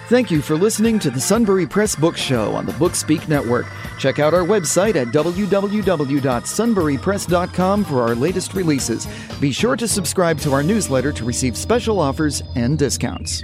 Thank 0.08 0.30
you 0.30 0.42
for 0.42 0.56
listening 0.56 0.98
to 0.98 1.10
the 1.10 1.20
Sunbury 1.20 1.66
Press 1.66 1.96
Book 1.96 2.16
Show 2.16 2.52
on 2.52 2.66
the 2.66 2.72
Bookspeak 2.72 3.26
Network. 3.28 3.64
Check 3.98 4.18
out 4.18 4.34
our 4.34 4.42
website 4.42 4.96
at 4.96 5.08
www.sunburypress.com 5.08 7.84
for 7.84 8.02
our 8.02 8.14
latest 8.14 8.52
releases. 8.54 9.06
Be 9.40 9.50
sure 9.52 9.76
to 9.76 9.88
subscribe 9.88 10.38
to 10.40 10.52
our 10.52 10.62
newsletter 10.62 11.10
to 11.12 11.24
receive 11.24 11.56
special 11.56 11.98
offers 12.00 12.42
and 12.54 12.78
discounts. 12.78 13.42